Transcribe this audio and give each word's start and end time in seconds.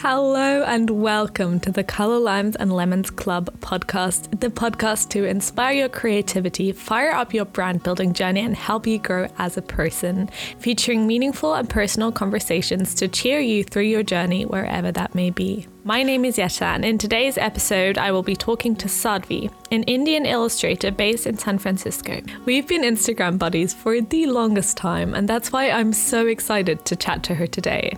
Hello 0.00 0.62
and 0.62 0.90
welcome 0.90 1.58
to 1.58 1.72
the 1.72 1.82
Color 1.82 2.20
Limes 2.20 2.54
and 2.54 2.72
Lemons 2.72 3.10
Club 3.10 3.50
podcast, 3.58 4.30
the 4.38 4.48
podcast 4.48 5.08
to 5.08 5.24
inspire 5.24 5.72
your 5.72 5.88
creativity, 5.88 6.70
fire 6.70 7.10
up 7.10 7.34
your 7.34 7.46
brand 7.46 7.82
building 7.82 8.12
journey, 8.12 8.42
and 8.42 8.54
help 8.54 8.86
you 8.86 9.00
grow 9.00 9.26
as 9.38 9.56
a 9.56 9.62
person, 9.62 10.30
featuring 10.60 11.08
meaningful 11.08 11.52
and 11.52 11.68
personal 11.68 12.12
conversations 12.12 12.94
to 12.94 13.08
cheer 13.08 13.40
you 13.40 13.64
through 13.64 13.82
your 13.82 14.04
journey 14.04 14.44
wherever 14.44 14.92
that 14.92 15.16
may 15.16 15.30
be. 15.30 15.66
My 15.82 16.04
name 16.04 16.24
is 16.24 16.36
Yesha, 16.36 16.76
and 16.76 16.84
in 16.84 16.96
today's 16.98 17.36
episode, 17.36 17.98
I 17.98 18.12
will 18.12 18.22
be 18.22 18.36
talking 18.36 18.76
to 18.76 18.86
Sadhvi, 18.86 19.52
an 19.72 19.82
Indian 19.82 20.26
illustrator 20.26 20.92
based 20.92 21.26
in 21.26 21.38
San 21.38 21.58
Francisco. 21.58 22.20
We've 22.44 22.68
been 22.68 22.82
Instagram 22.82 23.36
buddies 23.36 23.74
for 23.74 24.00
the 24.00 24.26
longest 24.26 24.76
time, 24.76 25.14
and 25.14 25.28
that's 25.28 25.50
why 25.50 25.70
I'm 25.70 25.92
so 25.92 26.28
excited 26.28 26.84
to 26.84 26.94
chat 26.94 27.24
to 27.24 27.34
her 27.34 27.48
today. 27.48 27.94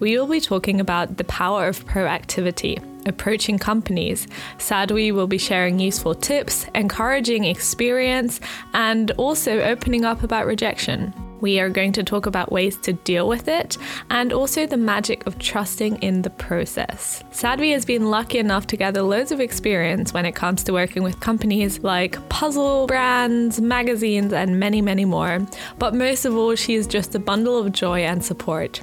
We 0.00 0.16
will 0.16 0.26
be 0.26 0.40
talking 0.40 0.80
about 0.80 1.16
the 1.16 1.24
power 1.24 1.68
of 1.68 1.84
proactivity, 1.86 2.82
approaching 3.06 3.58
companies. 3.58 4.26
Sadhvi 4.58 5.12
will 5.12 5.26
be 5.26 5.38
sharing 5.38 5.78
useful 5.78 6.14
tips, 6.14 6.66
encouraging 6.74 7.44
experience, 7.44 8.40
and 8.74 9.10
also 9.12 9.60
opening 9.60 10.04
up 10.04 10.22
about 10.22 10.46
rejection. 10.46 11.12
We 11.42 11.58
are 11.58 11.68
going 11.68 11.90
to 11.94 12.04
talk 12.04 12.26
about 12.26 12.52
ways 12.52 12.76
to 12.82 12.92
deal 12.92 13.26
with 13.26 13.48
it 13.48 13.76
and 14.10 14.32
also 14.32 14.64
the 14.64 14.76
magic 14.76 15.26
of 15.26 15.40
trusting 15.40 15.96
in 15.96 16.22
the 16.22 16.30
process. 16.30 17.24
Sadhvi 17.32 17.72
has 17.72 17.84
been 17.84 18.10
lucky 18.10 18.38
enough 18.38 18.68
to 18.68 18.76
gather 18.76 19.02
loads 19.02 19.32
of 19.32 19.40
experience 19.40 20.14
when 20.14 20.24
it 20.24 20.36
comes 20.36 20.62
to 20.62 20.72
working 20.72 21.02
with 21.02 21.18
companies 21.18 21.80
like 21.80 22.16
puzzle 22.28 22.86
brands, 22.86 23.60
magazines, 23.60 24.32
and 24.32 24.60
many, 24.60 24.80
many 24.80 25.04
more. 25.04 25.44
But 25.80 25.96
most 25.96 26.24
of 26.24 26.36
all, 26.36 26.54
she 26.54 26.76
is 26.76 26.86
just 26.86 27.12
a 27.16 27.18
bundle 27.18 27.58
of 27.58 27.72
joy 27.72 28.02
and 28.02 28.24
support. 28.24 28.80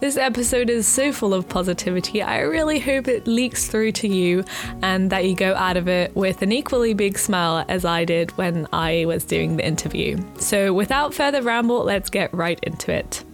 This 0.00 0.16
episode 0.16 0.70
is 0.70 0.86
so 0.86 1.12
full 1.12 1.34
of 1.34 1.48
positivity. 1.48 2.22
I 2.22 2.40
really 2.40 2.78
hope 2.78 3.08
it 3.08 3.26
leaks 3.26 3.66
through 3.68 3.92
to 3.92 4.08
you 4.08 4.44
and 4.82 5.10
that 5.10 5.26
you 5.26 5.34
go 5.34 5.54
out 5.54 5.76
of 5.76 5.88
it 5.88 6.14
with 6.14 6.42
an 6.42 6.52
equally 6.52 6.94
big 6.94 7.18
smile 7.18 7.64
as 7.68 7.84
I 7.84 8.04
did 8.04 8.36
when 8.38 8.66
I 8.72 9.04
was 9.06 9.24
doing 9.24 9.56
the 9.56 9.66
interview. 9.66 10.18
So, 10.38 10.72
without 10.72 11.14
further 11.14 11.42
ramble, 11.42 11.84
let's 11.84 12.10
get 12.10 12.32
right 12.34 12.58
into 12.62 12.92
it. 12.92 13.24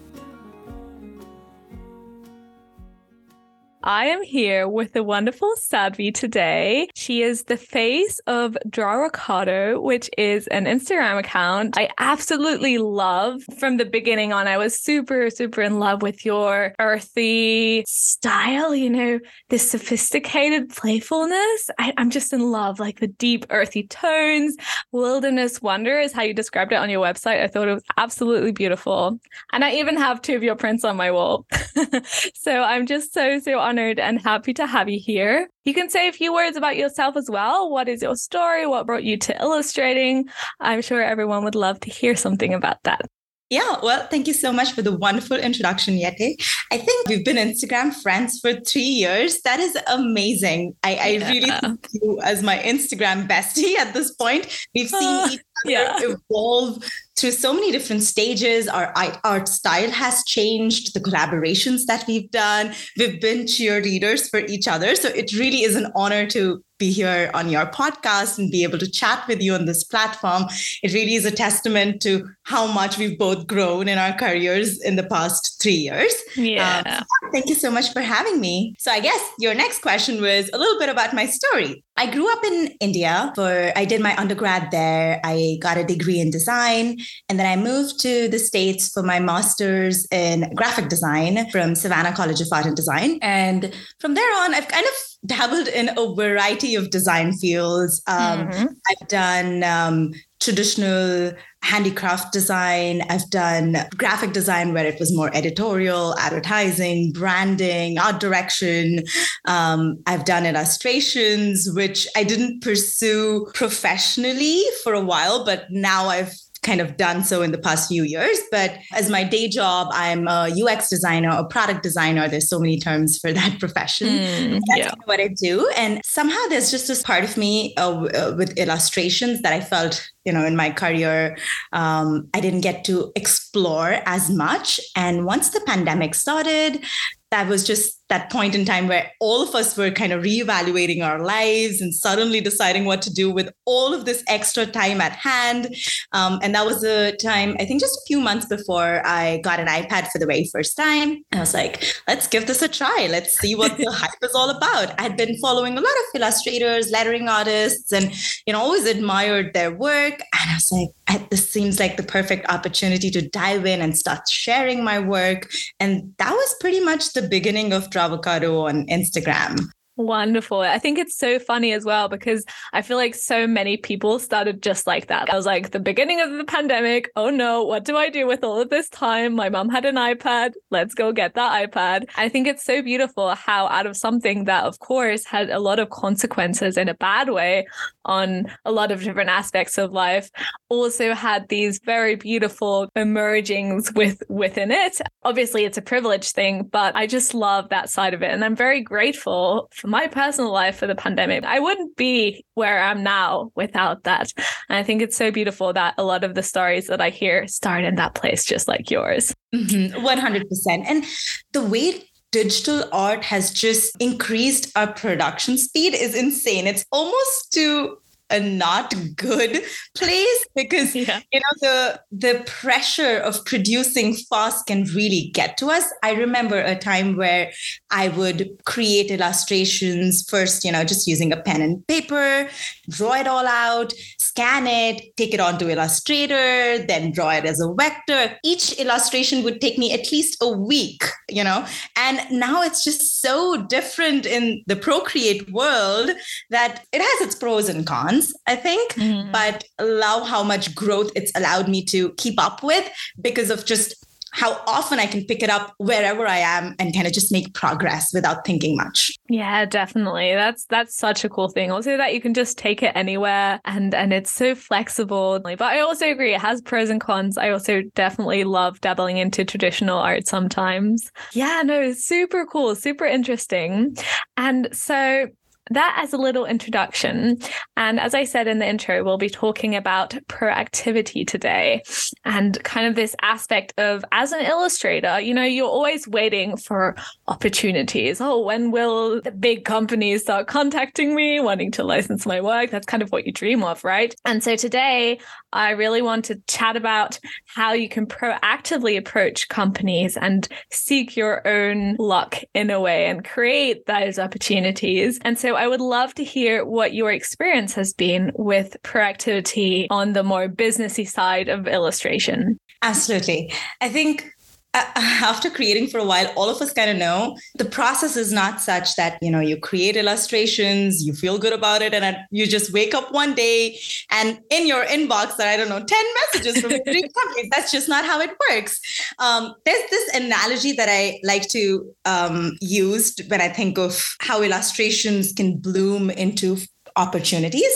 I 3.88 4.08
am 4.08 4.22
here 4.22 4.68
with 4.68 4.92
the 4.92 5.02
wonderful 5.02 5.54
Sadhvi 5.56 6.12
today. 6.12 6.90
She 6.94 7.22
is 7.22 7.44
the 7.44 7.56
face 7.56 8.18
of 8.26 8.54
Draw 8.68 9.08
Drawocado, 9.08 9.80
which 9.80 10.10
is 10.18 10.46
an 10.48 10.66
Instagram 10.66 11.18
account 11.18 11.78
I 11.78 11.88
absolutely 11.98 12.76
love 12.76 13.40
from 13.58 13.78
the 13.78 13.86
beginning 13.86 14.30
on. 14.30 14.46
I 14.46 14.58
was 14.58 14.78
super, 14.78 15.30
super 15.30 15.62
in 15.62 15.78
love 15.78 16.02
with 16.02 16.26
your 16.26 16.74
earthy 16.78 17.82
style, 17.86 18.74
you 18.74 18.90
know, 18.90 19.20
this 19.48 19.70
sophisticated 19.70 20.68
playfulness. 20.68 21.70
I, 21.78 21.94
am 21.96 22.10
just 22.10 22.34
in 22.34 22.50
love, 22.50 22.78
like 22.78 23.00
the 23.00 23.06
deep, 23.06 23.46
earthy 23.48 23.86
tones. 23.86 24.54
Wilderness 24.92 25.62
Wonder 25.62 25.98
is 25.98 26.12
how 26.12 26.24
you 26.24 26.34
described 26.34 26.72
it 26.72 26.76
on 26.76 26.90
your 26.90 27.02
website. 27.02 27.42
I 27.42 27.48
thought 27.48 27.68
it 27.68 27.74
was 27.74 27.84
absolutely 27.96 28.52
beautiful. 28.52 29.18
And 29.54 29.64
I 29.64 29.76
even 29.76 29.96
have 29.96 30.20
two 30.20 30.36
of 30.36 30.42
your 30.42 30.56
prints 30.56 30.84
on 30.84 30.98
my 30.98 31.10
wall. 31.10 31.46
so 32.34 32.62
I'm 32.62 32.84
just 32.84 33.14
so, 33.14 33.38
so 33.38 33.58
honored 33.58 33.77
honored 33.78 34.00
and 34.00 34.20
happy 34.20 34.52
to 34.52 34.66
have 34.66 34.88
you 34.88 34.98
here. 34.98 35.48
You 35.64 35.72
can 35.72 35.88
say 35.88 36.08
a 36.08 36.12
few 36.12 36.34
words 36.34 36.56
about 36.56 36.76
yourself 36.76 37.16
as 37.16 37.30
well. 37.30 37.70
What 37.70 37.88
is 37.88 38.02
your 38.02 38.16
story? 38.16 38.66
What 38.66 38.86
brought 38.86 39.04
you 39.04 39.16
to 39.18 39.40
illustrating? 39.40 40.28
I'm 40.58 40.82
sure 40.82 41.00
everyone 41.00 41.44
would 41.44 41.54
love 41.54 41.78
to 41.80 41.90
hear 41.90 42.16
something 42.16 42.52
about 42.54 42.82
that. 42.82 43.02
Yeah, 43.50 43.76
well, 43.82 44.06
thank 44.10 44.26
you 44.26 44.34
so 44.34 44.52
much 44.52 44.72
for 44.72 44.82
the 44.82 44.94
wonderful 44.94 45.38
introduction, 45.38 45.94
Yette. 45.94 46.36
I 46.70 46.76
think 46.76 47.08
we've 47.08 47.24
been 47.24 47.36
Instagram 47.36 47.94
friends 47.94 48.40
for 48.40 48.52
three 48.60 48.82
years. 48.82 49.40
That 49.40 49.58
is 49.58 49.76
amazing. 49.86 50.74
I, 50.82 50.96
I 50.96 51.08
yeah. 51.08 51.28
really 51.30 51.50
think 51.50 51.86
you 51.92 52.20
as 52.22 52.42
my 52.42 52.58
Instagram 52.58 53.26
bestie 53.26 53.76
at 53.76 53.94
this 53.94 54.12
point. 54.12 54.66
We've 54.74 54.90
seen 54.90 55.02
uh, 55.02 55.28
each 55.30 55.40
other 55.64 55.72
yeah. 55.72 55.98
evolve 56.30 56.84
through 57.16 57.30
so 57.30 57.54
many 57.54 57.72
different 57.72 58.02
stages. 58.02 58.68
Our 58.68 58.92
art 59.24 59.48
style 59.48 59.90
has 59.90 60.22
changed, 60.24 60.92
the 60.92 61.00
collaborations 61.00 61.86
that 61.86 62.04
we've 62.06 62.30
done. 62.30 62.74
We've 62.98 63.18
been 63.18 63.44
cheerleaders 63.44 64.28
for 64.28 64.40
each 64.40 64.68
other. 64.68 64.94
So 64.94 65.08
it 65.08 65.32
really 65.32 65.62
is 65.62 65.74
an 65.74 65.90
honor 65.94 66.26
to 66.26 66.62
be 66.78 66.90
here 66.90 67.30
on 67.34 67.48
your 67.48 67.66
podcast 67.66 68.38
and 68.38 68.50
be 68.50 68.62
able 68.62 68.78
to 68.78 68.90
chat 68.90 69.26
with 69.28 69.42
you 69.42 69.54
on 69.54 69.66
this 69.66 69.84
platform. 69.84 70.44
It 70.82 70.92
really 70.92 71.14
is 71.14 71.24
a 71.24 71.30
testament 71.30 72.00
to 72.02 72.28
how 72.44 72.66
much 72.66 72.98
we've 72.98 73.18
both 73.18 73.46
grown 73.46 73.88
in 73.88 73.98
our 73.98 74.12
careers 74.12 74.80
in 74.82 74.96
the 74.96 75.02
past 75.02 75.60
three 75.60 75.72
years. 75.72 76.14
Yeah. 76.36 76.82
Um, 76.86 77.30
thank 77.32 77.48
you 77.48 77.54
so 77.54 77.70
much 77.70 77.92
for 77.92 78.00
having 78.00 78.40
me. 78.40 78.74
So 78.78 78.90
I 78.90 79.00
guess 79.00 79.20
your 79.38 79.54
next 79.54 79.82
question 79.82 80.20
was 80.20 80.48
a 80.52 80.58
little 80.58 80.78
bit 80.78 80.88
about 80.88 81.14
my 81.14 81.26
story. 81.26 81.84
I 81.96 82.08
grew 82.08 82.32
up 82.32 82.44
in 82.44 82.76
India 82.80 83.32
for 83.34 83.72
I 83.74 83.84
did 83.84 84.00
my 84.00 84.16
undergrad 84.16 84.70
there. 84.70 85.20
I 85.24 85.58
got 85.60 85.78
a 85.78 85.84
degree 85.84 86.20
in 86.20 86.30
design 86.30 86.98
and 87.28 87.40
then 87.40 87.46
I 87.46 87.60
moved 87.60 88.00
to 88.02 88.28
the 88.28 88.38
States 88.38 88.88
for 88.88 89.02
my 89.02 89.18
master's 89.18 90.06
in 90.12 90.54
graphic 90.54 90.88
design 90.88 91.50
from 91.50 91.74
Savannah 91.74 92.12
College 92.12 92.40
of 92.40 92.48
Art 92.52 92.66
and 92.66 92.76
Design. 92.76 93.18
And 93.20 93.74
from 93.98 94.14
there 94.14 94.32
on, 94.42 94.54
I've 94.54 94.68
kind 94.68 94.86
of 94.86 95.17
dabbled 95.28 95.68
in 95.68 95.90
a 95.96 96.14
variety 96.14 96.74
of 96.74 96.90
design 96.90 97.32
fields. 97.32 98.02
Um, 98.06 98.48
mm-hmm. 98.48 98.66
I've 98.90 99.08
done 99.08 99.62
um, 99.62 100.12
traditional 100.40 101.32
handicraft 101.62 102.32
design. 102.32 103.02
I've 103.10 103.28
done 103.30 103.76
graphic 103.96 104.32
design 104.32 104.72
where 104.72 104.86
it 104.86 104.98
was 104.98 105.14
more 105.14 105.30
editorial, 105.34 106.16
advertising, 106.18 107.12
branding, 107.12 107.98
art 107.98 108.20
direction. 108.20 109.04
Um, 109.46 109.98
I've 110.06 110.24
done 110.24 110.46
illustrations, 110.46 111.68
which 111.72 112.06
I 112.16 112.24
didn't 112.24 112.62
pursue 112.62 113.46
professionally 113.54 114.62
for 114.82 114.94
a 114.94 115.04
while, 115.04 115.44
but 115.44 115.66
now 115.70 116.06
I've 116.06 116.32
kind 116.62 116.80
of 116.80 116.96
done 116.96 117.24
so 117.24 117.42
in 117.42 117.52
the 117.52 117.58
past 117.58 117.88
few 117.88 118.02
years. 118.02 118.38
But 118.50 118.76
as 118.92 119.10
my 119.10 119.24
day 119.24 119.48
job, 119.48 119.88
I'm 119.92 120.26
a 120.28 120.50
UX 120.50 120.88
designer, 120.88 121.30
a 121.30 121.44
product 121.44 121.82
designer. 121.82 122.28
There's 122.28 122.48
so 122.48 122.58
many 122.58 122.78
terms 122.78 123.18
for 123.18 123.32
that 123.32 123.58
profession. 123.60 124.08
Mm, 124.08 124.60
That's 124.68 124.78
yeah. 124.78 124.94
what 125.04 125.20
I 125.20 125.28
do. 125.28 125.68
And 125.76 126.00
somehow 126.04 126.40
there's 126.48 126.70
just 126.70 126.88
this 126.88 127.02
part 127.02 127.24
of 127.24 127.36
me 127.36 127.74
uh, 127.76 127.90
uh, 127.90 128.34
with 128.36 128.56
illustrations 128.58 129.42
that 129.42 129.52
I 129.52 129.60
felt, 129.60 130.08
you 130.24 130.32
know, 130.32 130.44
in 130.44 130.56
my 130.56 130.70
career, 130.70 131.36
um, 131.72 132.28
I 132.34 132.40
didn't 132.40 132.60
get 132.62 132.84
to 132.84 133.12
explore 133.16 134.00
as 134.06 134.30
much. 134.30 134.80
And 134.96 135.24
once 135.24 135.50
the 135.50 135.60
pandemic 135.66 136.14
started, 136.14 136.84
that 137.30 137.48
was 137.48 137.64
just 137.64 137.97
that 138.08 138.30
point 138.30 138.54
in 138.54 138.64
time 138.64 138.88
where 138.88 139.10
all 139.20 139.42
of 139.42 139.54
us 139.54 139.76
were 139.76 139.90
kind 139.90 140.12
of 140.12 140.22
reevaluating 140.22 141.04
our 141.04 141.18
lives 141.18 141.80
and 141.80 141.94
suddenly 141.94 142.40
deciding 142.40 142.84
what 142.84 143.02
to 143.02 143.12
do 143.12 143.30
with 143.30 143.50
all 143.66 143.92
of 143.92 144.04
this 144.04 144.24
extra 144.28 144.64
time 144.64 145.00
at 145.00 145.12
hand. 145.12 145.74
Um, 146.12 146.38
and 146.42 146.54
that 146.54 146.64
was 146.64 146.82
a 146.84 147.16
time, 147.16 147.56
I 147.58 147.64
think, 147.64 147.80
just 147.80 147.96
a 147.98 148.06
few 148.06 148.20
months 148.20 148.46
before 148.46 149.02
I 149.06 149.38
got 149.38 149.60
an 149.60 149.66
iPad 149.66 150.08
for 150.08 150.18
the 150.18 150.26
very 150.26 150.48
first 150.52 150.76
time. 150.76 151.22
I 151.32 151.40
was 151.40 151.54
like, 151.54 151.84
let's 152.06 152.26
give 152.26 152.46
this 152.46 152.62
a 152.62 152.68
try. 152.68 153.08
Let's 153.10 153.38
see 153.38 153.54
what 153.54 153.76
the 153.76 153.90
hype 153.92 154.10
is 154.22 154.34
all 154.34 154.50
about. 154.50 154.98
I 154.98 155.02
had 155.02 155.16
been 155.16 155.36
following 155.38 155.76
a 155.76 155.80
lot 155.80 155.84
of 155.84 156.20
illustrators, 156.20 156.90
lettering 156.90 157.28
artists, 157.28 157.92
and 157.92 158.10
you 158.46 158.52
know, 158.52 158.60
always 158.60 158.86
admired 158.86 159.52
their 159.52 159.70
work. 159.70 160.14
And 160.14 160.50
I 160.50 160.54
was 160.54 160.72
like, 160.72 160.88
this 161.30 161.50
seems 161.50 161.80
like 161.80 161.96
the 161.96 162.02
perfect 162.02 162.48
opportunity 162.50 163.10
to 163.10 163.26
dive 163.28 163.66
in 163.66 163.80
and 163.80 163.96
start 163.96 164.28
sharing 164.28 164.84
my 164.84 164.98
work. 164.98 165.50
And 165.80 166.14
that 166.18 166.32
was 166.32 166.54
pretty 166.60 166.80
much 166.80 167.12
the 167.12 167.22
beginning 167.22 167.72
of 167.72 167.90
Drawocado 167.98 168.68
on 168.68 168.86
Instagram. 168.86 169.58
Wonderful. 169.98 170.60
I 170.60 170.78
think 170.78 170.96
it's 170.96 171.16
so 171.16 171.40
funny 171.40 171.72
as 171.72 171.84
well 171.84 172.08
because 172.08 172.44
I 172.72 172.82
feel 172.82 172.96
like 172.96 173.16
so 173.16 173.48
many 173.48 173.76
people 173.76 174.20
started 174.20 174.62
just 174.62 174.86
like 174.86 175.08
that. 175.08 175.28
I 175.28 175.34
was 175.34 175.44
like, 175.44 175.72
the 175.72 175.80
beginning 175.80 176.20
of 176.20 176.30
the 176.30 176.44
pandemic. 176.44 177.10
Oh 177.16 177.30
no, 177.30 177.64
what 177.64 177.84
do 177.84 177.96
I 177.96 178.08
do 178.08 178.24
with 178.24 178.44
all 178.44 178.60
of 178.60 178.70
this 178.70 178.88
time? 178.90 179.34
My 179.34 179.48
mom 179.48 179.68
had 179.68 179.84
an 179.84 179.96
iPad. 179.96 180.52
Let's 180.70 180.94
go 180.94 181.10
get 181.10 181.34
that 181.34 181.68
iPad. 181.68 182.04
I 182.16 182.28
think 182.28 182.46
it's 182.46 182.62
so 182.62 182.80
beautiful 182.80 183.34
how, 183.34 183.66
out 183.66 183.86
of 183.86 183.96
something 183.96 184.44
that, 184.44 184.62
of 184.62 184.78
course, 184.78 185.24
had 185.24 185.50
a 185.50 185.58
lot 185.58 185.80
of 185.80 185.90
consequences 185.90 186.76
in 186.76 186.88
a 186.88 186.94
bad 186.94 187.30
way 187.30 187.66
on 188.04 188.46
a 188.64 188.70
lot 188.70 188.92
of 188.92 189.02
different 189.02 189.30
aspects 189.30 189.78
of 189.78 189.90
life, 189.90 190.30
also 190.68 191.12
had 191.12 191.48
these 191.48 191.80
very 191.84 192.14
beautiful 192.14 192.88
emergings 192.94 193.92
with 193.94 194.22
within 194.28 194.70
it. 194.70 195.00
Obviously, 195.24 195.64
it's 195.64 195.76
a 195.76 195.82
privilege 195.82 196.30
thing, 196.30 196.62
but 196.62 196.94
I 196.94 197.08
just 197.08 197.34
love 197.34 197.68
that 197.70 197.90
side 197.90 198.14
of 198.14 198.22
it. 198.22 198.30
And 198.30 198.44
I'm 198.44 198.56
very 198.56 198.80
grateful 198.80 199.68
for 199.74 199.87
my 199.88 200.06
personal 200.06 200.52
life 200.52 200.76
for 200.76 200.86
the 200.86 200.94
pandemic. 200.94 201.44
I 201.44 201.60
wouldn't 201.60 201.96
be 201.96 202.44
where 202.54 202.82
I'm 202.82 203.02
now 203.02 203.50
without 203.54 204.04
that. 204.04 204.32
And 204.68 204.78
I 204.78 204.82
think 204.82 205.02
it's 205.02 205.16
so 205.16 205.30
beautiful 205.30 205.72
that 205.72 205.94
a 205.98 206.04
lot 206.04 206.24
of 206.24 206.34
the 206.34 206.42
stories 206.42 206.86
that 206.88 207.00
I 207.00 207.10
hear 207.10 207.46
start 207.48 207.84
in 207.84 207.96
that 207.96 208.14
place, 208.14 208.44
just 208.44 208.68
like 208.68 208.90
yours. 208.90 209.34
Mm-hmm, 209.54 210.06
100%. 210.06 210.84
And 210.86 211.04
the 211.52 211.62
way 211.62 212.04
digital 212.30 212.84
art 212.92 213.24
has 213.24 213.50
just 213.50 213.96
increased 214.00 214.70
our 214.76 214.92
production 214.92 215.56
speed 215.56 215.94
is 215.94 216.14
insane. 216.14 216.66
It's 216.66 216.84
almost 216.92 217.52
to 217.54 217.96
a 218.30 218.40
not 218.40 218.94
good 219.16 219.62
place 219.94 220.46
because 220.54 220.94
yeah. 220.94 221.20
you 221.32 221.40
know 221.40 221.54
the 221.60 222.00
the 222.10 222.42
pressure 222.46 223.18
of 223.18 223.44
producing 223.44 224.14
fast 224.14 224.66
can 224.66 224.84
really 224.94 225.30
get 225.32 225.56
to 225.56 225.66
us 225.66 225.84
i 226.02 226.12
remember 226.12 226.58
a 226.58 226.76
time 226.76 227.16
where 227.16 227.50
i 227.90 228.08
would 228.08 228.48
create 228.64 229.10
illustrations 229.10 230.28
first 230.28 230.64
you 230.64 230.72
know 230.72 230.84
just 230.84 231.06
using 231.06 231.32
a 231.32 231.36
pen 231.36 231.62
and 231.62 231.86
paper 231.86 232.48
draw 232.88 233.14
it 233.14 233.26
all 233.26 233.46
out 233.46 233.92
scan 234.18 234.66
it 234.66 235.16
take 235.16 235.34
it 235.34 235.40
onto 235.40 235.68
illustrator 235.68 236.78
then 236.86 237.10
draw 237.12 237.30
it 237.30 237.44
as 237.44 237.60
a 237.60 237.72
vector 237.74 238.36
each 238.44 238.72
illustration 238.78 239.42
would 239.42 239.60
take 239.60 239.78
me 239.78 239.92
at 239.92 240.10
least 240.10 240.36
a 240.40 240.48
week 240.48 241.04
you 241.28 241.44
know 241.44 241.64
and 241.96 242.20
now 242.30 242.62
it's 242.62 242.84
just 242.84 243.20
so 243.20 243.62
different 243.68 244.26
in 244.26 244.62
the 244.66 244.76
procreate 244.76 245.50
world 245.50 246.10
that 246.50 246.84
it 246.92 247.00
has 247.00 247.26
its 247.26 247.34
pros 247.34 247.68
and 247.68 247.86
cons 247.86 248.32
i 248.46 248.56
think 248.56 248.92
mm. 248.94 249.30
but 249.32 249.64
love 249.80 250.26
how 250.26 250.42
much 250.42 250.74
growth 250.74 251.10
it's 251.14 251.32
allowed 251.34 251.68
me 251.68 251.84
to 251.84 252.10
keep 252.14 252.40
up 252.40 252.62
with 252.62 252.88
because 253.20 253.50
of 253.50 253.64
just 253.64 254.04
how 254.38 254.62
often 254.68 255.00
I 255.00 255.06
can 255.06 255.24
pick 255.24 255.42
it 255.42 255.50
up 255.50 255.74
wherever 255.78 256.26
I 256.26 256.38
am 256.38 256.76
and 256.78 256.94
kind 256.94 257.06
of 257.06 257.12
just 257.12 257.32
make 257.32 257.52
progress 257.54 258.14
without 258.14 258.44
thinking 258.46 258.76
much. 258.76 259.12
Yeah, 259.28 259.64
definitely. 259.64 260.34
That's 260.34 260.64
that's 260.66 260.96
such 260.96 261.24
a 261.24 261.28
cool 261.28 261.48
thing. 261.48 261.72
Also 261.72 261.96
that 261.96 262.14
you 262.14 262.20
can 262.20 262.34
just 262.34 262.56
take 262.56 262.82
it 262.82 262.92
anywhere 262.94 263.60
and 263.64 263.94
and 263.94 264.12
it's 264.12 264.30
so 264.30 264.54
flexible. 264.54 265.40
But 265.42 265.60
I 265.62 265.80
also 265.80 266.08
agree 266.08 266.34
it 266.34 266.40
has 266.40 266.62
pros 266.62 266.88
and 266.88 267.00
cons. 267.00 267.36
I 267.36 267.50
also 267.50 267.82
definitely 267.96 268.44
love 268.44 268.80
dabbling 268.80 269.16
into 269.16 269.44
traditional 269.44 269.98
art 269.98 270.28
sometimes. 270.28 271.10
Yeah, 271.32 271.62
no, 271.64 271.92
super 271.92 272.46
cool, 272.46 272.76
super 272.76 273.06
interesting. 273.06 273.96
And 274.36 274.68
so 274.72 275.26
that 275.70 275.98
as 276.02 276.12
a 276.12 276.16
little 276.16 276.44
introduction. 276.44 277.38
And 277.76 278.00
as 278.00 278.14
I 278.14 278.24
said 278.24 278.46
in 278.46 278.58
the 278.58 278.68
intro, 278.68 279.04
we'll 279.04 279.18
be 279.18 279.30
talking 279.30 279.74
about 279.76 280.10
proactivity 280.28 281.26
today 281.26 281.82
and 282.24 282.62
kind 282.64 282.86
of 282.86 282.94
this 282.94 283.14
aspect 283.22 283.74
of 283.78 284.04
as 284.12 284.32
an 284.32 284.44
illustrator, 284.44 285.20
you 285.20 285.34
know, 285.34 285.44
you're 285.44 285.68
always 285.68 286.06
waiting 286.08 286.56
for 286.56 286.96
opportunities. 287.26 288.20
Oh, 288.20 288.40
when 288.42 288.70
will 288.70 289.20
the 289.20 289.30
big 289.30 289.64
companies 289.64 290.22
start 290.22 290.46
contacting 290.46 291.14
me, 291.14 291.40
wanting 291.40 291.70
to 291.72 291.84
license 291.84 292.26
my 292.26 292.40
work? 292.40 292.70
That's 292.70 292.86
kind 292.86 293.02
of 293.02 293.10
what 293.10 293.26
you 293.26 293.32
dream 293.32 293.62
of, 293.62 293.84
right? 293.84 294.14
And 294.24 294.42
so 294.42 294.56
today, 294.56 295.18
I 295.52 295.70
really 295.70 296.02
want 296.02 296.26
to 296.26 296.40
chat 296.46 296.76
about 296.76 297.18
how 297.46 297.72
you 297.72 297.88
can 297.88 298.06
proactively 298.06 298.98
approach 298.98 299.48
companies 299.48 300.16
and 300.16 300.46
seek 300.70 301.16
your 301.16 301.46
own 301.46 301.96
luck 301.98 302.36
in 302.54 302.70
a 302.70 302.80
way 302.80 303.06
and 303.06 303.24
create 303.24 303.86
those 303.86 304.18
opportunities. 304.18 305.18
And 305.22 305.38
so 305.38 305.54
I 305.54 305.66
would 305.66 305.80
love 305.80 306.14
to 306.14 306.24
hear 306.24 306.64
what 306.64 306.94
your 306.94 307.10
experience 307.10 307.74
has 307.74 307.92
been 307.92 308.32
with 308.34 308.76
proactivity 308.82 309.86
on 309.90 310.12
the 310.12 310.22
more 310.22 310.48
businessy 310.48 311.08
side 311.08 311.48
of 311.48 311.66
illustration. 311.66 312.58
Absolutely. 312.82 313.52
I 313.80 313.88
think 313.88 314.30
after 314.74 315.48
creating 315.48 315.88
for 315.88 315.98
a 315.98 316.04
while 316.04 316.26
all 316.36 316.48
of 316.50 316.60
us 316.60 316.72
kind 316.72 316.90
of 316.90 316.96
know 316.96 317.36
the 317.56 317.64
process 317.64 318.16
is 318.16 318.32
not 318.32 318.60
such 318.60 318.94
that 318.96 319.18
you 319.22 319.30
know 319.30 319.40
you 319.40 319.58
create 319.58 319.96
illustrations 319.96 321.02
you 321.02 321.12
feel 321.12 321.38
good 321.38 321.52
about 321.52 321.80
it 321.80 321.94
and 321.94 322.16
you 322.30 322.46
just 322.46 322.72
wake 322.72 322.94
up 322.94 323.10
one 323.12 323.34
day 323.34 323.78
and 324.10 324.38
in 324.50 324.66
your 324.66 324.84
inbox 324.84 325.36
there 325.36 325.48
i 325.48 325.56
don't 325.56 325.68
know 325.68 325.82
10 325.82 326.04
messages 326.20 326.60
from 326.60 326.70
three 326.84 327.02
companies 327.18 327.50
that's 327.54 327.72
just 327.72 327.88
not 327.88 328.04
how 328.04 328.20
it 328.20 328.30
works. 328.50 328.80
Um, 329.18 329.54
there's 329.64 329.90
this 329.90 330.14
analogy 330.14 330.72
that 330.72 330.88
i 330.90 331.18
like 331.24 331.48
to 331.48 331.94
um, 332.04 332.56
use 332.60 333.16
when 333.28 333.40
i 333.40 333.48
think 333.48 333.78
of 333.78 334.04
how 334.20 334.42
illustrations 334.42 335.32
can 335.32 335.56
bloom 335.56 336.10
into 336.10 336.58
opportunities. 336.96 337.72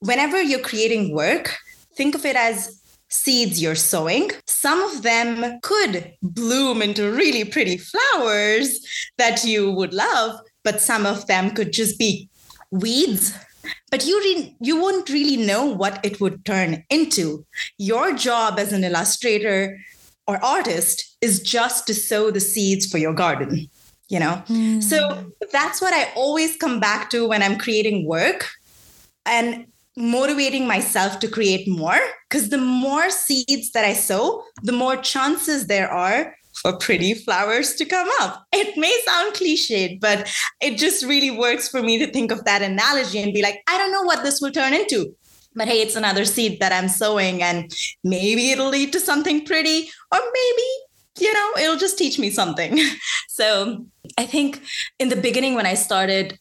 Whenever 0.00 0.40
you're 0.42 0.60
creating 0.60 1.14
work 1.14 1.56
think 1.96 2.14
of 2.14 2.24
it 2.24 2.36
as 2.36 2.79
seeds 3.10 3.60
you're 3.60 3.74
sowing. 3.74 4.30
Some 4.46 4.80
of 4.82 5.02
them 5.02 5.58
could 5.62 6.12
bloom 6.22 6.82
into 6.82 7.10
really 7.10 7.44
pretty 7.44 7.76
flowers 7.76 8.80
that 9.18 9.44
you 9.44 9.70
would 9.72 9.92
love, 9.92 10.40
but 10.64 10.80
some 10.80 11.06
of 11.06 11.26
them 11.26 11.50
could 11.50 11.72
just 11.72 11.98
be 11.98 12.28
weeds. 12.70 13.34
But 13.90 14.06
you 14.06 14.18
re- 14.20 14.56
you 14.60 14.80
wouldn't 14.80 15.10
really 15.10 15.36
know 15.36 15.64
what 15.64 16.00
it 16.04 16.20
would 16.20 16.44
turn 16.44 16.84
into. 16.88 17.44
Your 17.78 18.14
job 18.14 18.58
as 18.58 18.72
an 18.72 18.84
illustrator 18.84 19.78
or 20.26 20.42
artist 20.44 21.16
is 21.20 21.40
just 21.40 21.86
to 21.88 21.94
sow 21.94 22.30
the 22.30 22.40
seeds 22.40 22.86
for 22.86 22.98
your 22.98 23.12
garden, 23.12 23.68
you 24.08 24.18
know? 24.18 24.42
Mm. 24.46 24.82
So 24.82 25.32
that's 25.52 25.80
what 25.80 25.92
I 25.92 26.10
always 26.14 26.56
come 26.56 26.80
back 26.80 27.10
to 27.10 27.28
when 27.28 27.42
I'm 27.42 27.58
creating 27.58 28.06
work. 28.06 28.48
And 29.26 29.66
motivating 29.96 30.66
myself 30.66 31.18
to 31.20 31.28
create 31.28 31.68
more 31.68 31.98
because 32.28 32.48
the 32.48 32.58
more 32.58 33.10
seeds 33.10 33.72
that 33.72 33.84
I 33.84 33.92
sow, 33.92 34.44
the 34.62 34.72
more 34.72 34.96
chances 34.96 35.66
there 35.66 35.90
are 35.90 36.34
for 36.54 36.76
pretty 36.76 37.14
flowers 37.14 37.74
to 37.74 37.84
come 37.84 38.08
up. 38.20 38.44
It 38.52 38.76
may 38.76 38.94
sound 39.06 39.34
cliched, 39.34 40.00
but 40.00 40.30
it 40.60 40.78
just 40.78 41.04
really 41.04 41.30
works 41.30 41.68
for 41.68 41.82
me 41.82 41.98
to 41.98 42.10
think 42.10 42.30
of 42.30 42.44
that 42.44 42.62
analogy 42.62 43.20
and 43.20 43.32
be 43.32 43.42
like, 43.42 43.62
I 43.66 43.78
don't 43.78 43.92
know 43.92 44.02
what 44.02 44.22
this 44.22 44.40
will 44.40 44.50
turn 44.50 44.74
into. 44.74 45.14
But 45.54 45.68
hey, 45.68 45.80
it's 45.80 45.96
another 45.96 46.24
seed 46.24 46.60
that 46.60 46.72
I'm 46.72 46.88
sowing, 46.88 47.42
and 47.42 47.74
maybe 48.04 48.50
it'll 48.50 48.68
lead 48.68 48.92
to 48.92 49.00
something 49.00 49.44
pretty, 49.44 49.90
or 50.12 50.20
maybe, 50.20 50.68
you 51.18 51.32
know, 51.32 51.52
it'll 51.60 51.76
just 51.76 51.98
teach 51.98 52.18
me 52.18 52.30
something. 52.30 52.78
So 53.28 53.86
I 54.18 54.26
think 54.26 54.60
in 54.98 55.08
the 55.08 55.16
beginning, 55.16 55.54
when 55.54 55.64
I 55.64 55.72
started, 55.72 56.38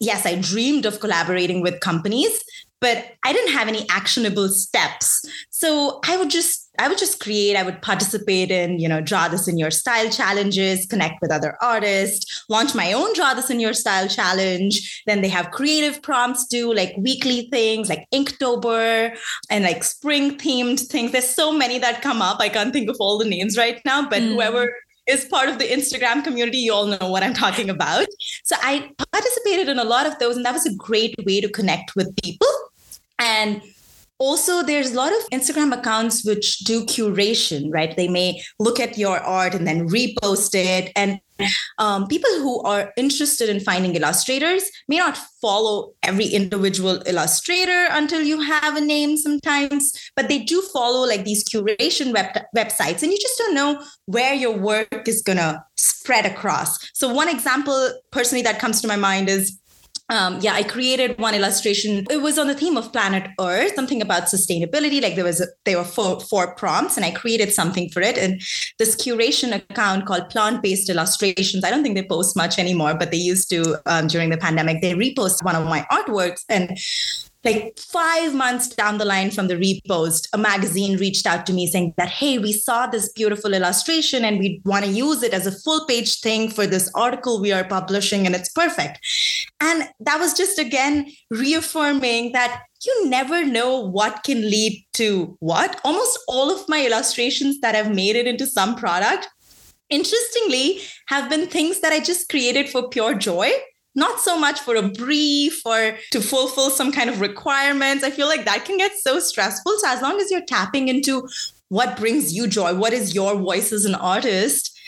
yes, 0.00 0.24
I 0.24 0.36
dreamed 0.36 0.86
of 0.86 0.98
collaborating 0.98 1.60
with 1.60 1.80
companies, 1.80 2.42
but 2.80 3.12
I 3.24 3.32
didn't 3.32 3.52
have 3.52 3.68
any 3.68 3.86
actionable 3.90 4.48
steps. 4.48 5.24
So 5.50 6.00
I 6.06 6.16
would 6.16 6.30
just 6.30 6.66
I 6.78 6.88
would 6.88 6.98
just 6.98 7.20
create, 7.20 7.56
I 7.56 7.62
would 7.62 7.80
participate 7.80 8.50
in, 8.50 8.78
you 8.78 8.86
know, 8.86 9.00
draw 9.00 9.28
this 9.28 9.48
in 9.48 9.56
your 9.56 9.70
style 9.70 10.10
challenges, 10.10 10.84
connect 10.86 11.22
with 11.22 11.32
other 11.32 11.56
artists, 11.62 12.44
launch 12.50 12.74
my 12.74 12.92
own 12.92 13.14
draw 13.14 13.32
this 13.32 13.48
in 13.48 13.60
your 13.60 13.72
style 13.72 14.08
challenge. 14.08 15.02
Then 15.06 15.22
they 15.22 15.28
have 15.28 15.52
creative 15.52 16.02
prompts 16.02 16.46
do 16.46 16.74
like 16.74 16.94
weekly 16.98 17.48
things 17.50 17.88
like 17.88 18.06
Inktober 18.12 19.16
and 19.48 19.64
like 19.64 19.84
spring 19.84 20.36
themed 20.36 20.80
things. 20.80 21.12
There's 21.12 21.28
so 21.28 21.50
many 21.50 21.78
that 21.78 22.02
come 22.02 22.20
up. 22.20 22.40
I 22.40 22.50
can't 22.50 22.74
think 22.74 22.90
of 22.90 22.96
all 23.00 23.16
the 23.16 23.24
names 23.24 23.56
right 23.56 23.80
now, 23.86 24.08
but 24.08 24.20
mm. 24.20 24.28
whoever 24.34 24.70
is 25.06 25.24
part 25.26 25.48
of 25.48 25.58
the 25.58 25.64
Instagram 25.64 26.24
community, 26.24 26.58
you 26.58 26.72
all 26.72 26.86
know 26.86 27.10
what 27.10 27.22
I'm 27.22 27.34
talking 27.34 27.70
about. 27.70 28.06
So 28.44 28.56
I 28.60 28.90
participated 29.12 29.68
in 29.68 29.78
a 29.78 29.84
lot 29.84 30.06
of 30.06 30.18
those, 30.18 30.36
and 30.36 30.44
that 30.44 30.52
was 30.52 30.66
a 30.66 30.74
great 30.74 31.14
way 31.24 31.40
to 31.40 31.48
connect 31.48 31.94
with 31.94 32.14
people. 32.22 32.48
And 33.18 33.62
also, 34.18 34.62
there's 34.62 34.92
a 34.92 34.96
lot 34.96 35.12
of 35.12 35.28
Instagram 35.30 35.76
accounts 35.76 36.24
which 36.24 36.60
do 36.60 36.86
curation, 36.86 37.68
right? 37.70 37.94
They 37.94 38.08
may 38.08 38.42
look 38.58 38.80
at 38.80 38.96
your 38.96 39.18
art 39.18 39.54
and 39.54 39.66
then 39.66 39.88
repost 39.88 40.54
it. 40.54 40.90
And 40.96 41.20
um, 41.78 42.06
people 42.06 42.30
who 42.36 42.62
are 42.62 42.94
interested 42.96 43.50
in 43.50 43.60
finding 43.60 43.94
illustrators 43.94 44.62
may 44.88 44.96
not 44.96 45.18
follow 45.42 45.92
every 46.02 46.26
individual 46.26 47.02
illustrator 47.04 47.88
until 47.90 48.22
you 48.22 48.40
have 48.40 48.76
a 48.76 48.80
name 48.80 49.18
sometimes, 49.18 49.92
but 50.16 50.28
they 50.28 50.38
do 50.38 50.62
follow 50.72 51.06
like 51.06 51.24
these 51.24 51.44
curation 51.44 52.14
web- 52.14 52.42
websites, 52.56 53.02
and 53.02 53.12
you 53.12 53.18
just 53.20 53.36
don't 53.36 53.54
know 53.54 53.84
where 54.06 54.32
your 54.32 54.56
work 54.56 55.06
is 55.06 55.20
going 55.20 55.38
to 55.38 55.62
spread 55.76 56.24
across. 56.24 56.78
So, 56.94 57.12
one 57.12 57.28
example 57.28 57.92
personally 58.12 58.42
that 58.44 58.58
comes 58.58 58.80
to 58.80 58.88
my 58.88 58.96
mind 58.96 59.28
is 59.28 59.58
um, 60.08 60.38
yeah, 60.40 60.54
I 60.54 60.62
created 60.62 61.18
one 61.18 61.34
illustration. 61.34 62.06
It 62.08 62.22
was 62.22 62.38
on 62.38 62.46
the 62.46 62.54
theme 62.54 62.76
of 62.76 62.92
planet 62.92 63.28
Earth, 63.40 63.74
something 63.74 64.00
about 64.00 64.24
sustainability. 64.24 65.02
Like 65.02 65.16
there 65.16 65.24
was, 65.24 65.40
a, 65.40 65.46
there 65.64 65.78
were 65.78 65.84
four, 65.84 66.20
four 66.20 66.54
prompts, 66.54 66.96
and 66.96 67.04
I 67.04 67.10
created 67.10 67.52
something 67.52 67.88
for 67.90 68.00
it. 68.00 68.16
And 68.16 68.40
this 68.78 68.94
curation 68.94 69.52
account 69.54 70.06
called 70.06 70.30
Plant 70.30 70.62
Based 70.62 70.88
Illustrations. 70.88 71.64
I 71.64 71.70
don't 71.70 71.82
think 71.82 71.96
they 71.96 72.06
post 72.06 72.36
much 72.36 72.58
anymore, 72.58 72.94
but 72.94 73.10
they 73.10 73.16
used 73.16 73.50
to 73.50 73.80
um, 73.86 74.06
during 74.06 74.30
the 74.30 74.36
pandemic. 74.36 74.80
They 74.80 74.94
repost 74.94 75.44
one 75.44 75.56
of 75.56 75.64
my 75.64 75.84
artworks, 75.90 76.44
and 76.48 76.78
like 77.46 77.78
five 77.78 78.34
months 78.34 78.68
down 78.68 78.98
the 78.98 79.04
line 79.04 79.30
from 79.30 79.46
the 79.46 79.54
repost, 79.54 80.28
a 80.32 80.38
magazine 80.38 80.98
reached 80.98 81.26
out 81.26 81.46
to 81.46 81.52
me 81.52 81.66
saying 81.68 81.94
that, 81.96 82.08
hey, 82.08 82.38
we 82.38 82.52
saw 82.52 82.86
this 82.86 83.10
beautiful 83.12 83.54
illustration 83.54 84.24
and 84.24 84.40
we 84.40 84.60
want 84.64 84.84
to 84.84 84.90
use 84.90 85.22
it 85.22 85.32
as 85.32 85.46
a 85.46 85.52
full 85.52 85.86
page 85.86 86.20
thing 86.20 86.50
for 86.50 86.66
this 86.66 86.90
article 86.94 87.40
we 87.40 87.52
are 87.52 87.64
publishing, 87.64 88.26
and 88.26 88.34
it's 88.34 88.52
perfect. 88.52 88.98
And 89.60 89.88
that 90.00 90.18
was 90.18 90.34
just 90.34 90.58
again 90.58 91.10
reaffirming 91.30 92.32
that 92.32 92.62
you 92.84 93.08
never 93.08 93.44
know 93.44 93.78
what 93.78 94.24
can 94.24 94.42
lead 94.42 94.84
to 94.94 95.36
what. 95.40 95.80
Almost 95.84 96.18
all 96.28 96.50
of 96.50 96.68
my 96.68 96.84
illustrations 96.84 97.60
that 97.60 97.74
have 97.74 97.94
made 97.94 98.16
it 98.16 98.26
into 98.26 98.46
some 98.46 98.74
product, 98.74 99.28
interestingly, 99.88 100.80
have 101.06 101.30
been 101.30 101.46
things 101.46 101.80
that 101.80 101.92
I 101.92 102.00
just 102.00 102.28
created 102.28 102.68
for 102.68 102.88
pure 102.88 103.14
joy 103.14 103.52
not 103.96 104.20
so 104.20 104.38
much 104.38 104.60
for 104.60 104.76
a 104.76 104.88
brief 104.88 105.62
or 105.66 105.96
to 106.12 106.20
fulfill 106.20 106.70
some 106.70 106.92
kind 106.92 107.10
of 107.10 107.20
requirements. 107.20 108.04
I 108.04 108.10
feel 108.10 108.28
like 108.28 108.44
that 108.44 108.64
can 108.64 108.76
get 108.76 108.92
so 109.00 109.18
stressful. 109.18 109.72
So 109.78 109.88
as 109.88 110.02
long 110.02 110.20
as 110.20 110.30
you're 110.30 110.44
tapping 110.44 110.88
into 110.88 111.28
what 111.68 111.96
brings 111.96 112.32
you 112.32 112.46
joy, 112.46 112.74
what 112.74 112.92
is 112.92 113.14
your 113.14 113.34
voice 113.34 113.72
as 113.72 113.84
an 113.84 113.94
artist, 113.94 114.78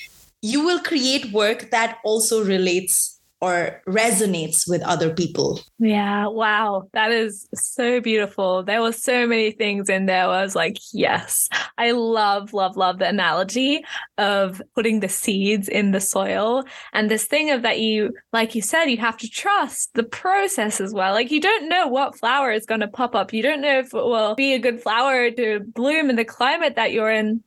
you 0.43 0.65
will 0.65 0.81
create 0.81 1.33
work 1.33 1.71
that 1.71 1.99
also 2.05 2.45
relates 2.45 3.18
or 3.41 3.81
resonates 3.87 4.69
with 4.69 4.83
other 4.83 5.15
people. 5.15 5.61
Yeah, 5.79 6.27
wow. 6.27 6.89
That 6.93 7.13
is 7.13 7.49
so 7.55 8.01
beautiful. 8.01 8.65
There 8.65 8.83
were 8.83 8.93
so 8.93 9.27
many 9.27 9.53
things 9.53 9.89
in 9.89 10.07
there 10.07 10.25
I 10.25 10.43
was 10.43 10.57
like, 10.57 10.79
yes. 10.93 11.49
I 11.77 11.93
love, 11.93 12.53
love, 12.53 12.77
love 12.77 12.99
the 12.99 13.09
analogy 13.09 13.85
of 14.17 14.61
putting 14.75 15.01
the 15.01 15.09
seeds 15.09 15.69
in 15.69 15.93
the 15.93 16.01
soil 16.01 16.65
and 16.93 17.09
this 17.09 17.27
thing 17.27 17.51
of 17.51 17.63
that 17.63 17.79
you, 17.79 18.13
like 18.33 18.57
you 18.57 18.63
said, 18.63 18.87
you 18.87 18.97
have 18.97 19.17
to 19.19 19.29
trust 19.29 19.95
the 19.95 20.03
process 20.03 20.81
as 20.81 20.93
well. 20.93 21.13
Like 21.13 21.31
you 21.31 21.41
don't 21.41 21.69
know 21.69 21.87
what 21.87 22.19
flower 22.19 22.51
is 22.51 22.67
going 22.67 22.81
to 22.81 22.89
pop 22.89 23.15
up. 23.15 23.33
You 23.33 23.43
don't 23.43 23.61
know 23.61 23.79
if 23.79 23.95
it 23.95 24.05
will 24.05 24.35
be 24.35 24.55
a 24.55 24.59
good 24.59 24.83
flower 24.83 25.31
to 25.31 25.61
bloom 25.61 26.11
in 26.11 26.17
the 26.17 26.25
climate 26.25 26.75
that 26.75 26.93
you're 26.93 27.11
in. 27.11 27.45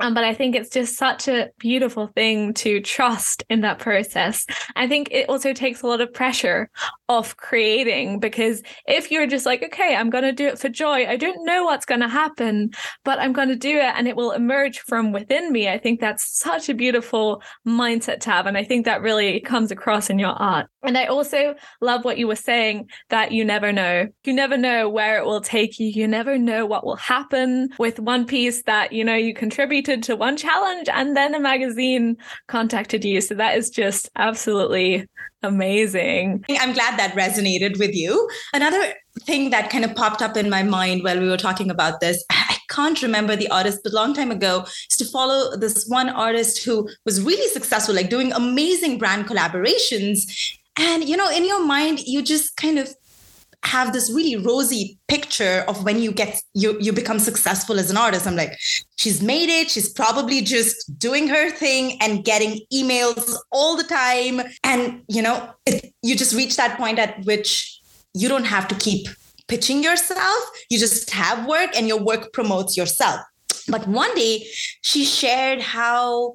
Um, 0.00 0.12
but 0.12 0.24
I 0.24 0.34
think 0.34 0.56
it's 0.56 0.70
just 0.70 0.96
such 0.96 1.28
a 1.28 1.50
beautiful 1.58 2.08
thing 2.08 2.52
to 2.54 2.80
trust 2.80 3.44
in 3.48 3.60
that 3.60 3.78
process. 3.78 4.44
I 4.74 4.88
think 4.88 5.08
it 5.12 5.28
also 5.28 5.52
takes 5.52 5.82
a 5.82 5.86
lot 5.86 6.00
of 6.00 6.12
pressure 6.12 6.68
off 7.08 7.36
creating 7.36 8.18
because 8.18 8.62
if 8.88 9.10
you're 9.10 9.26
just 9.26 9.46
like, 9.46 9.62
okay, 9.62 9.94
I'm 9.94 10.10
going 10.10 10.24
to 10.24 10.32
do 10.32 10.46
it 10.46 10.58
for 10.58 10.68
joy, 10.68 11.06
I 11.06 11.16
don't 11.16 11.44
know 11.44 11.64
what's 11.64 11.86
going 11.86 12.00
to 12.00 12.08
happen, 12.08 12.70
but 13.04 13.20
I'm 13.20 13.32
going 13.32 13.48
to 13.48 13.56
do 13.56 13.76
it 13.76 13.94
and 13.94 14.08
it 14.08 14.16
will 14.16 14.32
emerge 14.32 14.80
from 14.80 15.12
within 15.12 15.52
me. 15.52 15.68
I 15.68 15.78
think 15.78 16.00
that's 16.00 16.38
such 16.38 16.68
a 16.68 16.74
beautiful 16.74 17.42
mindset 17.66 18.20
to 18.20 18.30
have. 18.30 18.46
And 18.46 18.56
I 18.58 18.64
think 18.64 18.86
that 18.86 19.02
really 19.02 19.38
comes 19.40 19.70
across 19.70 20.10
in 20.10 20.18
your 20.18 20.30
art. 20.30 20.66
And 20.82 20.98
I 20.98 21.06
also 21.06 21.54
love 21.80 22.04
what 22.04 22.18
you 22.18 22.26
were 22.26 22.36
saying 22.36 22.90
that 23.10 23.32
you 23.32 23.44
never 23.44 23.72
know. 23.72 24.08
You 24.24 24.32
never 24.32 24.56
know 24.56 24.88
where 24.88 25.18
it 25.18 25.24
will 25.24 25.40
take 25.40 25.78
you. 25.78 25.86
You 25.86 26.08
never 26.08 26.36
know 26.36 26.66
what 26.66 26.84
will 26.84 26.96
happen 26.96 27.70
with 27.78 27.98
one 28.00 28.26
piece 28.26 28.62
that, 28.64 28.92
you 28.92 29.04
know, 29.04 29.14
you 29.14 29.34
contributed 29.84 30.02
to 30.04 30.16
one 30.16 30.36
challenge 30.36 30.88
and 30.88 31.16
then 31.16 31.34
a 31.34 31.40
magazine 31.40 32.16
contacted 32.48 33.04
you. 33.04 33.20
So 33.20 33.34
that 33.34 33.56
is 33.56 33.70
just 33.70 34.08
absolutely 34.16 35.06
amazing. 35.42 36.44
I'm 36.48 36.72
glad 36.72 36.98
that 36.98 37.14
resonated 37.14 37.78
with 37.78 37.94
you. 37.94 38.28
Another 38.52 38.94
thing 39.20 39.50
that 39.50 39.70
kind 39.70 39.84
of 39.84 39.94
popped 39.94 40.22
up 40.22 40.36
in 40.36 40.48
my 40.48 40.62
mind 40.62 41.04
while 41.04 41.20
we 41.20 41.28
were 41.28 41.36
talking 41.36 41.70
about 41.70 42.00
this, 42.00 42.24
I 42.30 42.56
can't 42.70 43.02
remember 43.02 43.36
the 43.36 43.48
artist, 43.50 43.80
but 43.84 43.92
a 43.92 43.94
long 43.94 44.14
time 44.14 44.30
ago, 44.30 44.64
is 44.90 44.96
to 44.96 45.04
follow 45.04 45.56
this 45.56 45.86
one 45.86 46.08
artist 46.08 46.64
who 46.64 46.88
was 47.04 47.20
really 47.20 47.48
successful, 47.52 47.94
like 47.94 48.10
doing 48.10 48.32
amazing 48.32 48.98
brand 48.98 49.26
collaborations 49.26 50.22
and, 50.76 51.04
you 51.04 51.16
know, 51.16 51.30
in 51.30 51.44
your 51.44 51.64
mind, 51.64 52.00
you 52.00 52.20
just 52.20 52.56
kind 52.56 52.80
of 52.80 52.92
have 53.64 53.92
this 53.92 54.10
really 54.12 54.36
rosy 54.36 54.98
picture 55.08 55.64
of 55.68 55.84
when 55.84 56.00
you 56.00 56.12
get 56.12 56.40
you 56.54 56.78
you 56.80 56.92
become 56.92 57.18
successful 57.18 57.78
as 57.78 57.90
an 57.90 57.96
artist. 57.96 58.26
I'm 58.26 58.36
like 58.36 58.52
she's 58.96 59.22
made 59.22 59.48
it. 59.48 59.70
She's 59.70 59.88
probably 59.88 60.42
just 60.42 60.98
doing 60.98 61.28
her 61.28 61.50
thing 61.50 61.98
and 62.00 62.24
getting 62.24 62.60
emails 62.72 63.34
all 63.50 63.76
the 63.76 63.84
time. 63.84 64.42
And 64.62 65.02
you 65.08 65.22
know 65.22 65.50
it, 65.66 65.92
you 66.02 66.16
just 66.16 66.34
reach 66.34 66.56
that 66.56 66.76
point 66.76 66.98
at 66.98 67.24
which 67.24 67.80
you 68.14 68.28
don't 68.28 68.44
have 68.44 68.68
to 68.68 68.74
keep 68.74 69.08
pitching 69.48 69.82
yourself. 69.82 70.50
You 70.70 70.78
just 70.78 71.10
have 71.10 71.46
work 71.46 71.70
and 71.76 71.88
your 71.88 72.02
work 72.02 72.32
promotes 72.32 72.76
yourself. 72.76 73.20
But 73.68 73.86
one 73.88 74.14
day 74.14 74.46
she 74.82 75.04
shared 75.04 75.60
how 75.60 76.34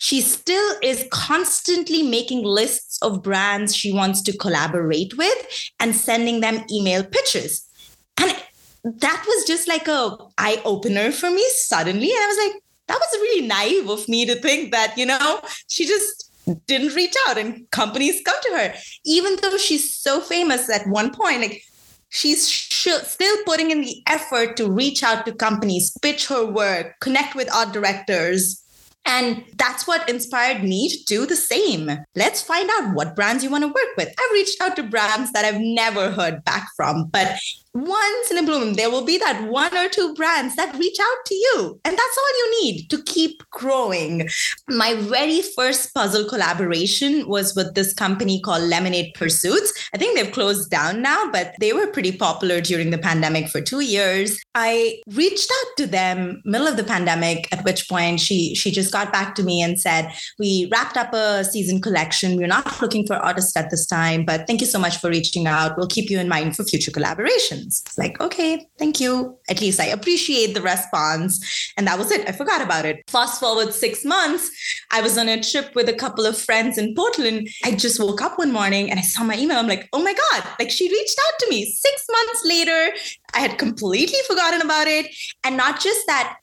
she 0.00 0.22
still 0.22 0.76
is 0.82 1.06
constantly 1.10 2.02
making 2.02 2.42
lists 2.42 2.98
of 3.02 3.22
brands 3.22 3.76
she 3.76 3.92
wants 3.92 4.22
to 4.22 4.36
collaborate 4.36 5.16
with 5.18 5.70
and 5.78 5.94
sending 5.94 6.40
them 6.40 6.64
email 6.72 7.04
pitches. 7.04 7.68
And 8.16 8.34
that 8.82 9.24
was 9.28 9.46
just 9.46 9.68
like 9.68 9.86
a 9.88 10.16
eye 10.38 10.62
opener 10.64 11.12
for 11.12 11.30
me 11.30 11.44
suddenly. 11.50 12.10
And 12.10 12.18
I 12.18 12.26
was 12.26 12.38
like, 12.38 12.62
that 12.88 12.98
was 12.98 13.20
really 13.20 13.46
naive 13.46 13.90
of 13.90 14.08
me 14.08 14.24
to 14.24 14.36
think 14.36 14.72
that, 14.72 14.96
you 14.96 15.04
know, 15.04 15.42
she 15.68 15.86
just 15.86 16.32
didn't 16.66 16.94
reach 16.94 17.14
out 17.28 17.36
and 17.36 17.70
companies 17.70 18.22
come 18.24 18.38
to 18.42 18.56
her. 18.56 18.74
Even 19.04 19.36
though 19.42 19.58
she's 19.58 19.94
so 19.94 20.20
famous 20.22 20.70
at 20.70 20.88
one 20.88 21.12
point, 21.12 21.42
like 21.42 21.62
she's 22.08 22.48
sh- 22.48 22.88
still 23.02 23.36
putting 23.44 23.70
in 23.70 23.82
the 23.82 24.02
effort 24.06 24.56
to 24.56 24.72
reach 24.72 25.02
out 25.02 25.26
to 25.26 25.34
companies, 25.34 25.94
pitch 26.00 26.26
her 26.28 26.46
work, 26.46 26.98
connect 27.00 27.34
with 27.34 27.54
art 27.54 27.74
directors, 27.74 28.59
and 29.04 29.44
that's 29.56 29.86
what 29.86 30.08
inspired 30.08 30.62
me 30.62 30.88
to 30.88 31.04
do 31.04 31.26
the 31.26 31.36
same. 31.36 31.90
Let's 32.14 32.42
find 32.42 32.68
out 32.74 32.94
what 32.94 33.16
brands 33.16 33.42
you 33.42 33.50
want 33.50 33.64
to 33.64 33.68
work 33.68 33.96
with. 33.96 34.08
I've 34.08 34.32
reached 34.32 34.60
out 34.60 34.76
to 34.76 34.82
brands 34.82 35.32
that 35.32 35.44
I've 35.44 35.60
never 35.60 36.10
heard 36.10 36.44
back 36.44 36.68
from, 36.76 37.06
but 37.06 37.38
once 37.72 38.30
in 38.32 38.38
a 38.38 38.42
bloom, 38.42 38.74
there 38.74 38.90
will 38.90 39.04
be 39.04 39.16
that 39.18 39.48
one 39.48 39.76
or 39.76 39.88
two 39.88 40.12
brands 40.14 40.56
that 40.56 40.76
reach 40.76 40.96
out 41.00 41.24
to 41.26 41.34
you. 41.34 41.80
And 41.84 41.96
that's 41.96 42.18
all 42.18 42.38
you 42.38 42.62
need 42.62 42.90
to 42.90 43.02
keep 43.04 43.42
growing. 43.50 44.28
My 44.68 44.94
very 44.94 45.40
first 45.40 45.94
puzzle 45.94 46.28
collaboration 46.28 47.28
was 47.28 47.54
with 47.54 47.74
this 47.74 47.94
company 47.94 48.40
called 48.40 48.64
Lemonade 48.64 49.14
Pursuits. 49.14 49.72
I 49.94 49.98
think 49.98 50.18
they've 50.18 50.32
closed 50.32 50.70
down 50.70 51.00
now, 51.00 51.30
but 51.30 51.54
they 51.60 51.72
were 51.72 51.86
pretty 51.86 52.12
popular 52.12 52.60
during 52.60 52.90
the 52.90 52.98
pandemic 52.98 53.48
for 53.48 53.60
two 53.60 53.80
years. 53.80 54.40
I 54.56 55.00
reached 55.06 55.50
out 55.50 55.76
to 55.76 55.86
them 55.86 56.42
middle 56.44 56.66
of 56.66 56.76
the 56.76 56.84
pandemic, 56.84 57.48
at 57.52 57.64
which 57.64 57.88
point 57.88 58.18
she 58.18 58.54
she 58.56 58.72
just 58.72 58.92
got 58.92 59.12
back 59.12 59.36
to 59.36 59.44
me 59.44 59.62
and 59.62 59.80
said, 59.80 60.12
We 60.40 60.68
wrapped 60.72 60.96
up 60.96 61.14
a 61.14 61.44
season 61.44 61.80
collection. 61.80 62.36
We're 62.36 62.48
not 62.48 62.82
looking 62.82 63.06
for 63.06 63.14
artists 63.14 63.56
at 63.56 63.70
this 63.70 63.86
time, 63.86 64.24
but 64.24 64.48
thank 64.48 64.60
you 64.60 64.66
so 64.66 64.78
much 64.78 64.96
for 64.96 65.08
reaching 65.08 65.46
out. 65.46 65.76
We'll 65.76 65.86
keep 65.86 66.10
you 66.10 66.18
in 66.18 66.28
mind 66.28 66.56
for 66.56 66.64
future 66.64 66.90
collaborations 66.90 67.59
questions. 67.60 67.82
It's 67.86 67.98
like, 67.98 68.20
okay, 68.20 68.66
thank 68.78 69.00
you. 69.00 69.38
At 69.48 69.60
least 69.60 69.80
I 69.80 69.86
appreciate 69.86 70.54
the 70.54 70.62
response. 70.62 71.72
And 71.76 71.86
that 71.86 71.98
was 71.98 72.10
it. 72.10 72.28
I 72.28 72.32
forgot 72.32 72.60
about 72.60 72.84
it. 72.84 73.02
Fast 73.08 73.40
forward 73.40 73.72
six 73.72 74.04
months, 74.04 74.50
I 74.90 75.00
was 75.00 75.18
on 75.18 75.28
a 75.28 75.42
trip 75.42 75.74
with 75.74 75.88
a 75.88 75.94
couple 75.94 76.26
of 76.26 76.38
friends 76.38 76.78
in 76.78 76.94
Portland. 76.94 77.48
I 77.64 77.72
just 77.72 78.00
woke 78.00 78.22
up 78.22 78.38
one 78.38 78.52
morning 78.52 78.90
and 78.90 78.98
I 78.98 79.02
saw 79.02 79.24
my 79.24 79.36
email. 79.36 79.58
I'm 79.58 79.68
like, 79.68 79.88
oh 79.92 80.02
my 80.02 80.14
God, 80.14 80.44
like 80.58 80.70
she 80.70 80.88
reached 80.90 81.18
out 81.18 81.38
to 81.40 81.50
me 81.50 81.64
six 81.64 82.06
months 82.10 82.42
later. 82.44 82.94
I 83.34 83.40
had 83.40 83.58
completely 83.58 84.18
forgotten 84.26 84.62
about 84.62 84.86
it. 84.86 85.06
And 85.44 85.56
not 85.56 85.80
just 85.80 86.06
that, 86.06 86.38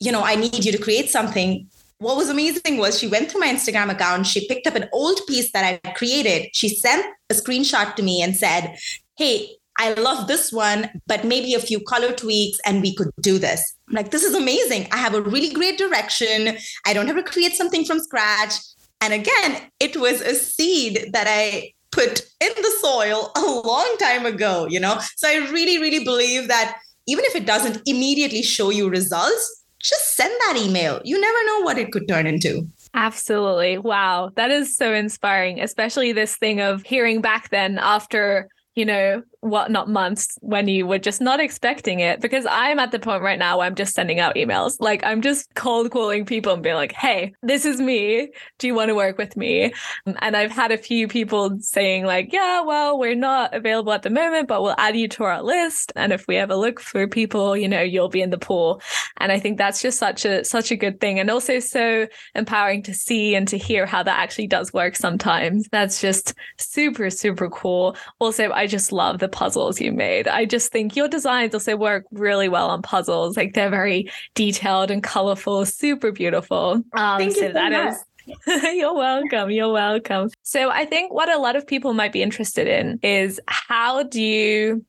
you 0.00 0.12
know, 0.12 0.22
I 0.22 0.34
need 0.34 0.64
you 0.64 0.72
to 0.72 0.78
create 0.78 1.10
something 1.10 1.68
what 1.98 2.16
was 2.16 2.28
amazing 2.28 2.78
was 2.78 2.98
she 2.98 3.06
went 3.06 3.30
through 3.30 3.42
my 3.42 3.46
Instagram 3.46 3.88
account. 3.88 4.26
She 4.26 4.48
picked 4.48 4.66
up 4.66 4.74
an 4.74 4.88
old 4.92 5.20
piece 5.28 5.52
that 5.52 5.80
I 5.84 5.92
created. 5.92 6.48
She 6.52 6.68
sent 6.68 7.06
a 7.30 7.34
screenshot 7.34 7.94
to 7.94 8.02
me 8.02 8.20
and 8.20 8.34
said, 8.34 8.76
Hey, 9.16 9.50
I 9.78 9.94
love 9.94 10.26
this 10.26 10.52
one, 10.52 10.90
but 11.06 11.24
maybe 11.24 11.54
a 11.54 11.60
few 11.60 11.80
color 11.80 12.12
tweaks 12.12 12.58
and 12.64 12.82
we 12.82 12.94
could 12.94 13.10
do 13.20 13.38
this. 13.38 13.74
I'm 13.88 13.94
like, 13.94 14.10
this 14.10 14.22
is 14.22 14.34
amazing. 14.34 14.88
I 14.92 14.98
have 14.98 15.14
a 15.14 15.22
really 15.22 15.52
great 15.52 15.78
direction. 15.78 16.56
I 16.86 16.92
don't 16.92 17.06
have 17.06 17.16
to 17.16 17.22
create 17.22 17.54
something 17.54 17.84
from 17.84 18.00
scratch. 18.00 18.54
And 19.00 19.12
again, 19.12 19.62
it 19.80 19.96
was 19.96 20.20
a 20.20 20.34
seed 20.34 21.10
that 21.12 21.26
I 21.28 21.72
put 21.90 22.20
in 22.40 22.52
the 22.56 22.72
soil 22.80 23.32
a 23.36 23.40
long 23.40 23.96
time 23.98 24.26
ago, 24.26 24.66
you 24.68 24.80
know? 24.80 24.98
So 25.16 25.28
I 25.28 25.50
really, 25.50 25.78
really 25.78 26.04
believe 26.04 26.48
that 26.48 26.78
even 27.06 27.24
if 27.26 27.34
it 27.34 27.46
doesn't 27.46 27.82
immediately 27.86 28.42
show 28.42 28.70
you 28.70 28.88
results, 28.88 29.64
just 29.80 30.14
send 30.14 30.32
that 30.46 30.56
email. 30.56 31.00
You 31.04 31.20
never 31.20 31.46
know 31.46 31.60
what 31.62 31.78
it 31.78 31.90
could 31.90 32.06
turn 32.06 32.26
into. 32.26 32.68
Absolutely. 32.94 33.78
Wow. 33.78 34.30
That 34.36 34.50
is 34.50 34.76
so 34.76 34.92
inspiring, 34.92 35.60
especially 35.60 36.12
this 36.12 36.36
thing 36.36 36.60
of 36.60 36.82
hearing 36.84 37.20
back 37.20 37.48
then 37.48 37.78
after 37.78 38.48
you 38.74 38.84
know, 38.84 39.22
what 39.42 39.72
not 39.72 39.88
months 39.88 40.38
when 40.40 40.68
you 40.68 40.86
were 40.86 41.00
just 41.00 41.20
not 41.20 41.40
expecting 41.40 41.98
it 41.98 42.20
because 42.20 42.46
i'm 42.48 42.78
at 42.78 42.92
the 42.92 42.98
point 43.00 43.24
right 43.24 43.40
now 43.40 43.58
where 43.58 43.66
i'm 43.66 43.74
just 43.74 43.92
sending 43.92 44.20
out 44.20 44.36
emails. 44.36 44.76
Like 44.78 45.02
i'm 45.04 45.20
just 45.20 45.52
cold 45.56 45.90
calling 45.90 46.24
people 46.24 46.52
and 46.52 46.62
being 46.62 46.76
like 46.76 46.92
hey 46.92 47.34
this 47.42 47.64
is 47.64 47.80
me. 47.80 48.30
Do 48.58 48.68
you 48.68 48.74
want 48.74 48.90
to 48.90 48.94
work 48.94 49.18
with 49.18 49.36
me? 49.36 49.74
Um, 50.06 50.16
and 50.20 50.36
i've 50.36 50.52
had 50.52 50.70
a 50.70 50.78
few 50.78 51.08
people 51.08 51.58
saying 51.58 52.04
like 52.04 52.32
yeah 52.32 52.62
well 52.62 52.96
we're 52.96 53.16
not 53.16 53.52
available 53.52 53.92
at 53.92 54.02
the 54.02 54.10
moment 54.10 54.46
but 54.46 54.62
we'll 54.62 54.76
add 54.78 54.96
you 54.96 55.08
to 55.08 55.24
our 55.24 55.42
list. 55.42 55.92
And 55.96 56.12
if 56.12 56.28
we 56.28 56.36
ever 56.36 56.54
look 56.54 56.78
for 56.78 57.08
people 57.08 57.56
you 57.56 57.68
know 57.68 57.82
you'll 57.82 58.08
be 58.08 58.22
in 58.22 58.30
the 58.30 58.38
pool. 58.38 58.80
And 59.16 59.32
i 59.32 59.40
think 59.40 59.58
that's 59.58 59.82
just 59.82 59.98
such 59.98 60.24
a 60.24 60.44
such 60.44 60.70
a 60.70 60.76
good 60.76 61.00
thing. 61.00 61.18
And 61.18 61.28
also 61.28 61.58
so 61.58 62.06
empowering 62.36 62.84
to 62.84 62.94
see 62.94 63.34
and 63.34 63.48
to 63.48 63.58
hear 63.58 63.86
how 63.86 64.04
that 64.04 64.20
actually 64.20 64.46
does 64.46 64.72
work 64.72 64.94
sometimes. 64.94 65.68
That's 65.72 66.00
just 66.00 66.32
super 66.58 67.10
super 67.10 67.50
cool. 67.50 67.96
Also 68.20 68.52
i 68.52 68.68
just 68.68 68.92
love 68.92 69.18
the 69.18 69.31
puzzles 69.32 69.80
you 69.80 69.92
made. 69.92 70.28
I 70.28 70.44
just 70.44 70.70
think 70.70 70.94
your 70.94 71.08
designs 71.08 71.54
also 71.54 71.76
work 71.76 72.04
really 72.12 72.48
well 72.48 72.70
on 72.70 72.82
puzzles. 72.82 73.36
Like 73.36 73.54
they're 73.54 73.70
very 73.70 74.10
detailed 74.34 74.90
and 74.90 75.02
colorful, 75.02 75.64
super 75.66 76.12
beautiful. 76.12 76.82
Um, 76.92 77.18
Thank 77.18 77.32
so 77.32 77.40
you 77.40 77.46
so 77.48 77.52
that 77.54 77.72
much. 77.72 77.94
is 77.94 78.04
You're 78.46 78.94
welcome. 78.94 79.50
You're 79.50 79.72
welcome. 79.72 80.30
So 80.42 80.70
I 80.70 80.84
think 80.84 81.12
what 81.12 81.28
a 81.28 81.38
lot 81.38 81.56
of 81.56 81.66
people 81.66 81.92
might 81.92 82.12
be 82.12 82.22
interested 82.22 82.68
in 82.68 83.00
is 83.02 83.40
how 83.46 84.04
do 84.04 84.22
you 84.22 84.84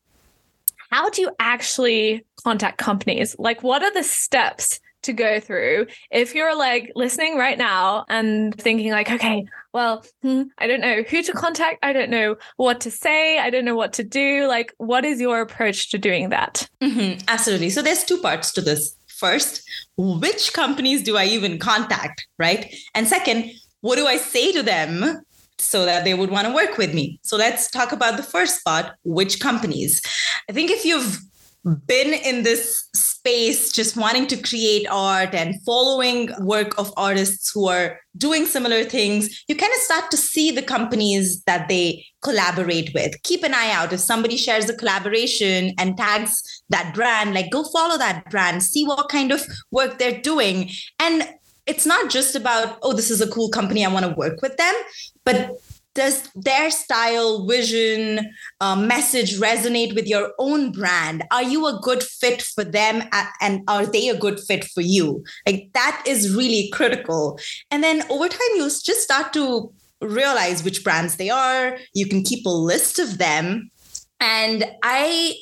how 0.91 1.09
do 1.09 1.21
you 1.21 1.31
actually 1.39 2.23
contact 2.43 2.77
companies? 2.77 3.35
Like 3.39 3.63
what 3.63 3.81
are 3.81 3.93
the 3.93 4.03
steps 4.03 4.79
to 5.03 5.13
go 5.13 5.39
through 5.39 5.87
if 6.11 6.33
you're 6.33 6.57
like 6.57 6.91
listening 6.95 7.37
right 7.37 7.57
now 7.57 8.05
and 8.09 8.55
thinking 8.59 8.91
like 8.91 9.11
okay 9.11 9.45
well 9.73 10.05
hmm, 10.21 10.43
i 10.57 10.67
don't 10.67 10.81
know 10.81 11.03
who 11.03 11.21
to 11.21 11.33
contact 11.33 11.79
i 11.83 11.93
don't 11.93 12.09
know 12.09 12.35
what 12.57 12.81
to 12.81 12.91
say 12.91 13.39
i 13.39 13.49
don't 13.49 13.65
know 13.65 13.75
what 13.75 13.93
to 13.93 14.03
do 14.03 14.47
like 14.47 14.73
what 14.77 15.05
is 15.05 15.19
your 15.19 15.41
approach 15.41 15.89
to 15.89 15.97
doing 15.97 16.29
that 16.29 16.67
mm-hmm, 16.81 17.19
absolutely 17.27 17.69
so 17.69 17.81
there's 17.81 18.03
two 18.03 18.17
parts 18.19 18.51
to 18.51 18.61
this 18.61 18.95
first 19.07 19.63
which 19.97 20.53
companies 20.53 21.03
do 21.03 21.17
i 21.17 21.25
even 21.25 21.59
contact 21.59 22.27
right 22.39 22.75
and 22.95 23.07
second 23.07 23.51
what 23.81 23.95
do 23.95 24.07
i 24.07 24.17
say 24.17 24.51
to 24.51 24.63
them 24.63 25.23
so 25.59 25.85
that 25.85 26.03
they 26.03 26.13
would 26.13 26.29
want 26.29 26.47
to 26.47 26.53
work 26.53 26.77
with 26.77 26.93
me. 26.93 27.19
So 27.23 27.37
let's 27.37 27.69
talk 27.71 27.91
about 27.91 28.17
the 28.17 28.23
first 28.23 28.59
spot 28.59 28.95
which 29.03 29.39
companies. 29.39 30.01
I 30.49 30.53
think 30.53 30.71
if 30.71 30.83
you've 30.83 31.19
been 31.63 32.13
in 32.13 32.43
this 32.43 32.85
space 33.23 33.71
just 33.71 33.95
wanting 33.95 34.27
to 34.27 34.35
create 34.35 34.85
art 34.91 35.33
and 35.33 35.55
following 35.63 36.29
work 36.41 36.77
of 36.77 36.93
artists 36.97 37.49
who 37.53 37.69
are 37.69 37.97
doing 38.17 38.45
similar 38.45 38.83
things 38.83 39.43
you 39.47 39.55
kind 39.55 39.71
of 39.71 39.79
start 39.79 40.11
to 40.11 40.17
see 40.17 40.51
the 40.51 40.61
companies 40.61 41.41
that 41.43 41.69
they 41.69 42.05
collaborate 42.21 42.93
with. 42.93 43.21
Keep 43.23 43.43
an 43.43 43.53
eye 43.53 43.71
out. 43.71 43.93
If 43.93 43.99
somebody 43.99 44.37
shares 44.37 44.69
a 44.69 44.75
collaboration 44.75 45.73
and 45.77 45.95
tags 45.97 46.63
that 46.69 46.93
brand 46.95 47.33
like 47.33 47.51
go 47.51 47.63
follow 47.63 47.97
that 47.97 48.29
brand. 48.29 48.63
See 48.63 48.85
what 48.85 49.09
kind 49.09 49.31
of 49.31 49.45
work 49.71 49.99
they're 49.99 50.21
doing. 50.21 50.69
And 50.99 51.29
it's 51.65 51.85
not 51.85 52.09
just 52.09 52.35
about 52.35 52.77
oh 52.81 52.93
this 52.93 53.11
is 53.11 53.21
a 53.21 53.27
cool 53.27 53.49
company. 53.49 53.85
I 53.85 53.91
want 53.91 54.05
to 54.05 54.13
work 54.13 54.41
with 54.41 54.57
them. 54.57 54.75
But 55.23 55.51
does 55.95 56.29
their 56.35 56.71
style, 56.71 57.45
vision, 57.47 58.33
uh, 58.61 58.75
message 58.75 59.39
resonate 59.39 59.95
with 59.95 60.07
your 60.07 60.33
own 60.39 60.71
brand? 60.71 61.23
Are 61.31 61.43
you 61.43 61.67
a 61.67 61.79
good 61.81 62.03
fit 62.03 62.41
for 62.41 62.63
them, 62.63 63.03
and 63.41 63.61
are 63.67 63.85
they 63.85 64.09
a 64.09 64.17
good 64.17 64.39
fit 64.39 64.65
for 64.65 64.81
you? 64.81 65.23
Like 65.45 65.69
that 65.73 66.03
is 66.07 66.35
really 66.35 66.69
critical. 66.73 67.39
And 67.71 67.83
then 67.83 68.03
over 68.09 68.27
time, 68.27 68.55
you 68.55 68.63
just 68.65 69.01
start 69.01 69.33
to 69.33 69.71
realize 70.01 70.63
which 70.63 70.83
brands 70.83 71.17
they 71.17 71.29
are. 71.29 71.77
You 71.93 72.07
can 72.07 72.23
keep 72.23 72.45
a 72.45 72.49
list 72.49 72.99
of 72.99 73.17
them. 73.17 73.69
And 74.19 74.65
I 74.83 75.35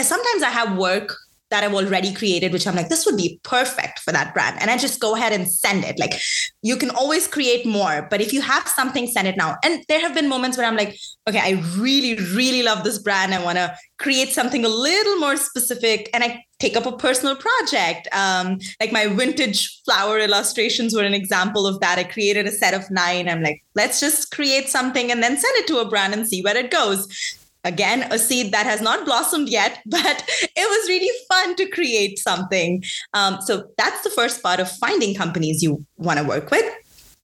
sometimes 0.00 0.42
I 0.42 0.50
have 0.50 0.78
work 0.78 1.16
that 1.52 1.62
I've 1.62 1.74
already 1.74 2.12
created, 2.14 2.50
which 2.52 2.66
I'm 2.66 2.74
like, 2.74 2.88
this 2.88 3.04
would 3.04 3.16
be 3.16 3.38
perfect 3.42 4.00
for 4.00 4.10
that 4.10 4.32
brand. 4.32 4.56
And 4.60 4.70
I 4.70 4.78
just 4.78 5.00
go 5.00 5.14
ahead 5.14 5.32
and 5.32 5.46
send 5.48 5.84
it. 5.84 5.98
Like 5.98 6.14
you 6.62 6.76
can 6.76 6.90
always 6.90 7.28
create 7.28 7.66
more, 7.66 8.06
but 8.10 8.20
if 8.22 8.32
you 8.32 8.40
have 8.40 8.66
something, 8.66 9.06
send 9.06 9.28
it 9.28 9.36
now. 9.36 9.56
And 9.62 9.84
there 9.88 10.00
have 10.00 10.14
been 10.14 10.28
moments 10.28 10.56
where 10.56 10.66
I'm 10.66 10.76
like, 10.76 10.98
okay, 11.28 11.40
I 11.40 11.62
really, 11.76 12.16
really 12.34 12.62
love 12.62 12.84
this 12.84 12.98
brand. 12.98 13.34
I 13.34 13.44
want 13.44 13.58
to 13.58 13.76
create 13.98 14.30
something 14.30 14.64
a 14.64 14.68
little 14.68 15.16
more 15.16 15.36
specific. 15.36 16.08
And 16.14 16.24
I 16.24 16.42
take 16.58 16.74
up 16.74 16.86
a 16.86 16.96
personal 16.96 17.36
project. 17.36 18.08
Um, 18.12 18.58
like 18.80 18.90
my 18.90 19.08
vintage 19.08 19.82
flower 19.84 20.18
illustrations 20.18 20.94
were 20.94 21.02
an 21.02 21.12
example 21.14 21.66
of 21.66 21.80
that. 21.80 21.98
I 21.98 22.04
created 22.04 22.46
a 22.46 22.50
set 22.50 22.72
of 22.72 22.90
nine. 22.90 23.28
I'm 23.28 23.42
like, 23.42 23.62
let's 23.74 24.00
just 24.00 24.30
create 24.30 24.68
something 24.70 25.12
and 25.12 25.22
then 25.22 25.36
send 25.36 25.54
it 25.58 25.66
to 25.66 25.78
a 25.78 25.88
brand 25.88 26.14
and 26.14 26.26
see 26.26 26.42
where 26.42 26.56
it 26.56 26.70
goes 26.70 27.38
again 27.64 28.06
a 28.10 28.18
seed 28.18 28.52
that 28.52 28.66
has 28.66 28.80
not 28.80 29.04
blossomed 29.04 29.48
yet 29.48 29.80
but 29.86 30.24
it 30.28 30.68
was 30.74 30.88
really 30.88 31.10
fun 31.28 31.54
to 31.56 31.68
create 31.70 32.18
something. 32.18 32.82
Um, 33.14 33.40
so 33.40 33.68
that's 33.78 34.02
the 34.02 34.10
first 34.10 34.42
part 34.42 34.60
of 34.60 34.70
finding 34.70 35.14
companies 35.14 35.62
you 35.62 35.84
want 35.96 36.18
to 36.18 36.24
work 36.24 36.50
with. 36.50 36.64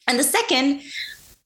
And 0.06 0.18
the 0.18 0.24
second 0.24 0.82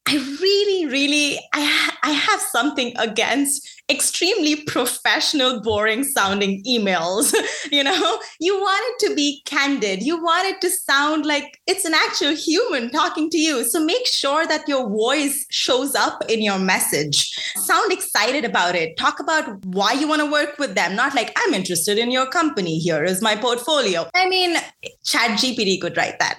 i 0.09 0.17
really 0.17 0.87
really 0.91 1.39
i, 1.55 1.91
I 2.03 2.11
have 2.11 2.41
something 2.41 2.93
against 2.99 3.82
extremely 3.93 4.57
professional, 4.65 5.61
boring 5.61 6.05
sounding 6.05 6.63
emails. 6.65 7.35
you 7.73 7.85
know, 7.85 8.21
you 8.41 8.59
want 8.59 8.83
it 8.89 9.09
to 9.09 9.15
be 9.15 9.43
candid. 9.45 10.03
You 10.03 10.23
want 10.23 10.49
it 10.49 10.61
to 10.63 10.71
sound 10.71 11.27
like 11.27 11.61
it's 11.67 11.85
an 11.85 11.95
actual 11.95 12.35
human 12.35 12.91
talking 12.91 13.31
to 13.31 13.39
you. 13.39 13.65
So 13.65 13.85
make 13.85 14.07
sure 14.07 14.47
that 14.47 14.67
your 14.67 14.89
voice 14.89 15.47
shows 15.51 15.95
up 15.95 16.23
in 16.29 16.43
your 16.43 16.59
message. 16.59 17.33
Sound 17.57 17.93
excited 17.93 18.45
about 18.45 18.75
it. 18.75 18.97
Talk 18.97 19.21
about 19.21 19.65
why 19.67 19.93
you 19.93 20.09
want 20.09 20.23
to 20.23 20.31
work 20.31 20.59
with 20.59 20.75
them. 20.75 20.97
Not 20.97 21.15
like, 21.15 21.33
I'm 21.37 21.55
interested 21.55 21.99
in 21.99 22.11
your 22.11 22.27
company. 22.27 22.79
Here 22.79 23.05
is 23.05 23.23
my 23.23 23.37
portfolio. 23.37 24.09
I 24.15 24.29
mean, 24.29 24.57
Chat 25.05 25.39
GPT 25.39 25.81
could 25.81 25.97
write 25.97 26.19
that, 26.19 26.37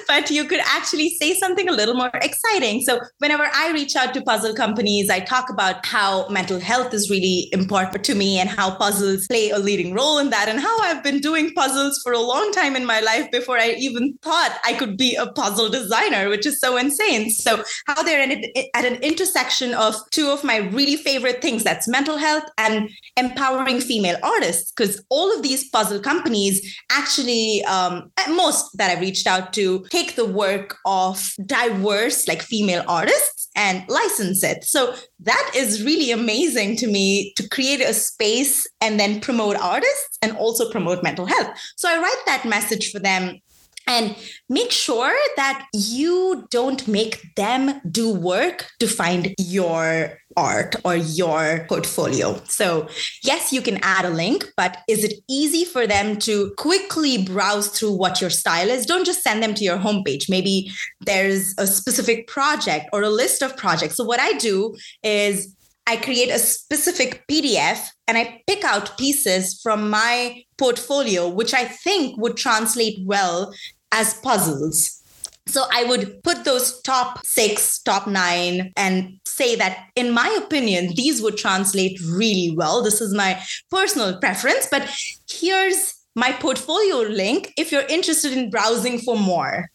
but 0.08 0.30
you 0.30 0.44
could 0.44 0.60
actually 0.64 1.10
say 1.10 1.34
something 1.34 1.68
a 1.68 1.72
little 1.72 1.94
more 1.94 2.10
exciting. 2.14 2.80
So 2.80 3.00
whenever 3.18 3.48
I 3.54 3.70
reach 3.72 3.94
out 3.96 4.14
to 4.14 4.22
puzzle 4.22 4.54
companies, 4.54 5.10
I 5.10 5.20
talk 5.20 5.50
about 5.50 5.86
how 5.86 6.28
mental 6.28 6.60
health 6.64 6.92
is 6.92 7.10
really 7.10 7.48
important 7.52 8.04
to 8.04 8.14
me 8.14 8.38
and 8.38 8.48
how 8.48 8.74
puzzles 8.74 9.26
play 9.28 9.50
a 9.50 9.58
leading 9.58 9.94
role 9.94 10.18
in 10.18 10.30
that 10.30 10.48
and 10.48 10.60
how 10.60 10.80
I've 10.80 11.02
been 11.02 11.20
doing 11.20 11.52
puzzles 11.54 12.00
for 12.02 12.12
a 12.12 12.18
long 12.18 12.50
time 12.52 12.74
in 12.76 12.84
my 12.84 13.00
life 13.00 13.30
before 13.30 13.58
I 13.58 13.70
even 13.78 14.18
thought 14.22 14.58
I 14.64 14.74
could 14.74 14.96
be 14.96 15.14
a 15.14 15.26
puzzle 15.26 15.68
designer, 15.68 16.28
which 16.28 16.46
is 16.46 16.58
so 16.60 16.76
insane. 16.76 17.30
So 17.30 17.62
how 17.86 18.02
they're 18.02 18.20
at 18.20 18.84
an 18.84 18.96
intersection 19.02 19.74
of 19.74 19.94
two 20.10 20.30
of 20.30 20.42
my 20.42 20.56
really 20.56 20.96
favorite 20.96 21.40
things 21.42 21.62
that's 21.62 21.86
mental 21.86 22.16
health 22.16 22.44
and 22.58 22.90
empowering 23.16 23.80
female 23.80 24.16
artists 24.22 24.72
because 24.72 25.04
all 25.10 25.34
of 25.34 25.42
these 25.42 25.68
puzzle 25.68 26.00
companies 26.00 26.76
actually 26.90 27.64
um, 27.64 28.10
most 28.30 28.76
that 28.76 28.90
i've 28.90 29.00
reached 29.00 29.26
out 29.26 29.52
to 29.52 29.84
take 29.90 30.16
the 30.16 30.24
work 30.24 30.76
of 30.86 31.32
diverse 31.46 32.26
like 32.26 32.42
female 32.42 32.84
artists 32.88 33.33
and 33.56 33.88
license 33.88 34.42
it 34.42 34.64
so 34.64 34.94
that 35.20 35.52
is 35.54 35.82
really 35.82 36.10
amazing 36.10 36.76
to 36.76 36.86
me 36.86 37.32
to 37.36 37.48
create 37.48 37.80
a 37.80 37.94
space 37.94 38.66
and 38.80 39.00
then 39.00 39.20
promote 39.20 39.56
artists 39.56 40.18
and 40.22 40.36
also 40.36 40.70
promote 40.70 41.02
mental 41.02 41.26
health. 41.26 41.48
So 41.76 41.88
I 41.88 41.98
write 41.98 42.22
that 42.26 42.44
message 42.44 42.90
for 42.90 42.98
them 42.98 43.40
and 43.86 44.16
make 44.48 44.70
sure 44.70 45.14
that 45.36 45.66
you 45.72 46.46
don't 46.50 46.86
make 46.88 47.34
them 47.34 47.80
do 47.90 48.12
work 48.12 48.70
to 48.80 48.86
find 48.86 49.34
your 49.38 50.18
art 50.36 50.74
or 50.84 50.96
your 50.96 51.64
portfolio. 51.68 52.40
So, 52.44 52.88
yes, 53.22 53.52
you 53.52 53.62
can 53.62 53.78
add 53.82 54.04
a 54.04 54.10
link, 54.10 54.46
but 54.56 54.78
is 54.88 55.04
it 55.04 55.14
easy 55.28 55.64
for 55.64 55.86
them 55.86 56.18
to 56.20 56.52
quickly 56.58 57.24
browse 57.24 57.68
through 57.68 57.92
what 57.92 58.20
your 58.20 58.30
style 58.30 58.68
is? 58.68 58.86
Don't 58.86 59.06
just 59.06 59.22
send 59.22 59.42
them 59.42 59.54
to 59.54 59.64
your 59.64 59.78
homepage. 59.78 60.28
Maybe 60.28 60.72
there's 61.00 61.54
a 61.58 61.66
specific 61.66 62.26
project 62.26 62.86
or 62.92 63.02
a 63.02 63.10
list 63.10 63.42
of 63.42 63.56
projects. 63.56 63.96
So, 63.96 64.04
what 64.04 64.20
I 64.20 64.32
do 64.32 64.74
is 65.02 65.54
I 65.86 65.96
create 65.98 66.30
a 66.30 66.38
specific 66.38 67.24
PDF 67.30 67.86
and 68.08 68.16
I 68.16 68.42
pick 68.46 68.64
out 68.64 68.96
pieces 68.96 69.60
from 69.62 69.90
my 69.90 70.42
portfolio, 70.56 71.28
which 71.28 71.52
I 71.52 71.64
think 71.64 72.16
would 72.18 72.36
translate 72.36 72.98
well 73.04 73.52
as 73.94 74.14
puzzles. 74.14 75.00
So 75.46 75.64
I 75.72 75.84
would 75.84 76.22
put 76.24 76.44
those 76.44 76.80
top 76.82 77.24
six, 77.24 77.78
top 77.78 78.06
nine, 78.06 78.72
and 78.76 79.20
say 79.24 79.56
that, 79.56 79.86
in 79.94 80.10
my 80.10 80.28
opinion, 80.42 80.94
these 80.94 81.22
would 81.22 81.36
translate 81.36 81.98
really 82.00 82.54
well. 82.56 82.82
This 82.82 83.00
is 83.00 83.14
my 83.14 83.40
personal 83.70 84.18
preference, 84.18 84.66
but 84.70 84.90
here's 85.30 85.94
my 86.16 86.32
portfolio 86.32 86.98
link 87.08 87.52
if 87.56 87.70
you're 87.70 87.86
interested 87.88 88.32
in 88.32 88.50
browsing 88.50 88.98
for 88.98 89.16
more. 89.16 89.68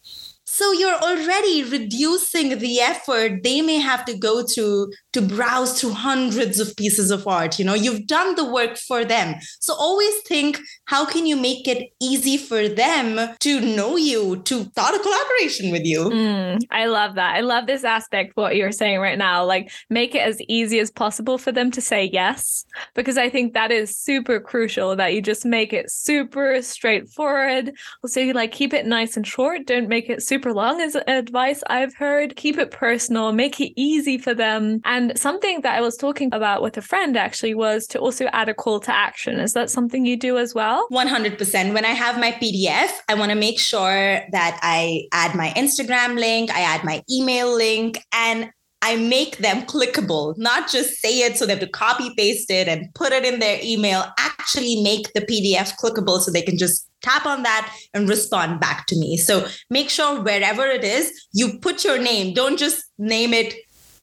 So 0.44 0.72
you're 0.72 0.98
already 0.98 1.62
reducing 1.62 2.58
the 2.58 2.80
effort 2.80 3.44
they 3.44 3.62
may 3.62 3.78
have 3.78 4.04
to 4.06 4.18
go 4.18 4.42
through 4.42 4.90
to 5.12 5.22
browse 5.22 5.80
through 5.80 5.92
hundreds 5.92 6.60
of 6.60 6.74
pieces 6.76 7.10
of 7.10 7.26
art. 7.26 7.58
You 7.58 7.64
know, 7.64 7.74
you've 7.74 8.06
done 8.06 8.36
the 8.36 8.44
work 8.44 8.76
for 8.76 9.04
them. 9.04 9.36
So 9.60 9.74
always 9.74 10.14
think 10.22 10.60
how 10.84 11.04
can 11.04 11.26
you 11.26 11.36
make 11.36 11.66
it 11.66 11.90
easy 12.00 12.36
for 12.36 12.68
them 12.68 13.34
to 13.40 13.60
know 13.60 13.96
you, 13.96 14.42
to 14.42 14.64
start 14.64 14.94
a 14.94 14.98
collaboration 14.98 15.70
with 15.70 15.84
you? 15.84 16.10
Mm, 16.10 16.62
I 16.70 16.86
love 16.86 17.14
that. 17.14 17.34
I 17.34 17.40
love 17.40 17.66
this 17.66 17.84
aspect, 17.84 18.36
what 18.36 18.56
you're 18.56 18.72
saying 18.72 19.00
right 19.00 19.18
now. 19.18 19.44
Like, 19.44 19.70
make 19.88 20.14
it 20.14 20.20
as 20.20 20.40
easy 20.48 20.78
as 20.80 20.90
possible 20.90 21.38
for 21.38 21.52
them 21.52 21.70
to 21.72 21.80
say 21.80 22.10
yes, 22.12 22.64
because 22.94 23.18
I 23.18 23.28
think 23.28 23.54
that 23.54 23.70
is 23.70 23.96
super 23.96 24.40
crucial 24.40 24.96
that 24.96 25.14
you 25.14 25.22
just 25.22 25.44
make 25.44 25.72
it 25.72 25.90
super 25.90 26.62
straightforward. 26.62 27.72
so 28.06 28.20
you 28.20 28.32
like 28.32 28.52
keep 28.52 28.72
it 28.72 28.86
nice 28.86 29.16
and 29.16 29.26
short. 29.26 29.66
Don't 29.66 29.88
make 29.88 30.10
it 30.10 30.22
super 30.22 30.52
long, 30.52 30.80
as 30.80 30.96
advice 31.06 31.62
I've 31.68 31.94
heard. 31.94 32.36
Keep 32.36 32.58
it 32.58 32.70
personal, 32.70 33.32
make 33.32 33.60
it 33.60 33.72
easy 33.76 34.18
for 34.18 34.34
them. 34.34 34.80
And 34.84 34.99
something 35.16 35.60
that 35.62 35.76
I 35.76 35.80
was 35.80 35.96
talking 35.96 36.32
about 36.32 36.62
with 36.62 36.76
a 36.76 36.82
friend 36.82 37.16
actually 37.16 37.54
was 37.54 37.86
to 37.88 37.98
also 37.98 38.26
add 38.26 38.48
a 38.48 38.54
call 38.54 38.80
to 38.80 38.92
action. 38.92 39.40
Is 39.40 39.52
that 39.52 39.70
something 39.70 40.04
you 40.04 40.16
do 40.16 40.38
as 40.38 40.54
well? 40.54 40.86
100%. 40.90 41.74
When 41.74 41.84
I 41.84 41.94
have 42.04 42.18
my 42.18 42.32
PDF, 42.32 42.90
I 43.08 43.14
want 43.14 43.30
to 43.30 43.36
make 43.36 43.58
sure 43.58 44.20
that 44.32 44.60
I 44.62 45.04
add 45.12 45.34
my 45.34 45.52
Instagram 45.56 46.18
link, 46.18 46.50
I 46.50 46.60
add 46.60 46.84
my 46.84 47.02
email 47.10 47.54
link, 47.54 48.04
and 48.12 48.50
I 48.82 48.96
make 48.96 49.38
them 49.38 49.62
clickable, 49.62 50.36
not 50.38 50.70
just 50.70 51.00
say 51.00 51.20
it 51.20 51.36
so 51.36 51.44
they 51.44 51.52
have 51.52 51.60
to 51.60 51.68
copy 51.68 52.14
paste 52.16 52.50
it 52.50 52.66
and 52.66 52.92
put 52.94 53.12
it 53.12 53.24
in 53.24 53.38
their 53.38 53.58
email, 53.62 54.04
actually 54.18 54.82
make 54.82 55.12
the 55.12 55.20
PDF 55.20 55.76
clickable 55.76 56.18
so 56.20 56.30
they 56.30 56.40
can 56.40 56.56
just 56.56 56.88
tap 57.02 57.26
on 57.26 57.42
that 57.42 57.74
and 57.92 58.08
respond 58.08 58.60
back 58.60 58.86
to 58.86 58.98
me. 58.98 59.16
So 59.16 59.46
make 59.68 59.90
sure 59.90 60.22
wherever 60.22 60.64
it 60.64 60.84
is, 60.84 61.26
you 61.32 61.58
put 61.58 61.84
your 61.84 61.98
name. 61.98 62.32
Don't 62.34 62.58
just 62.58 62.84
name 62.98 63.34
it 63.34 63.54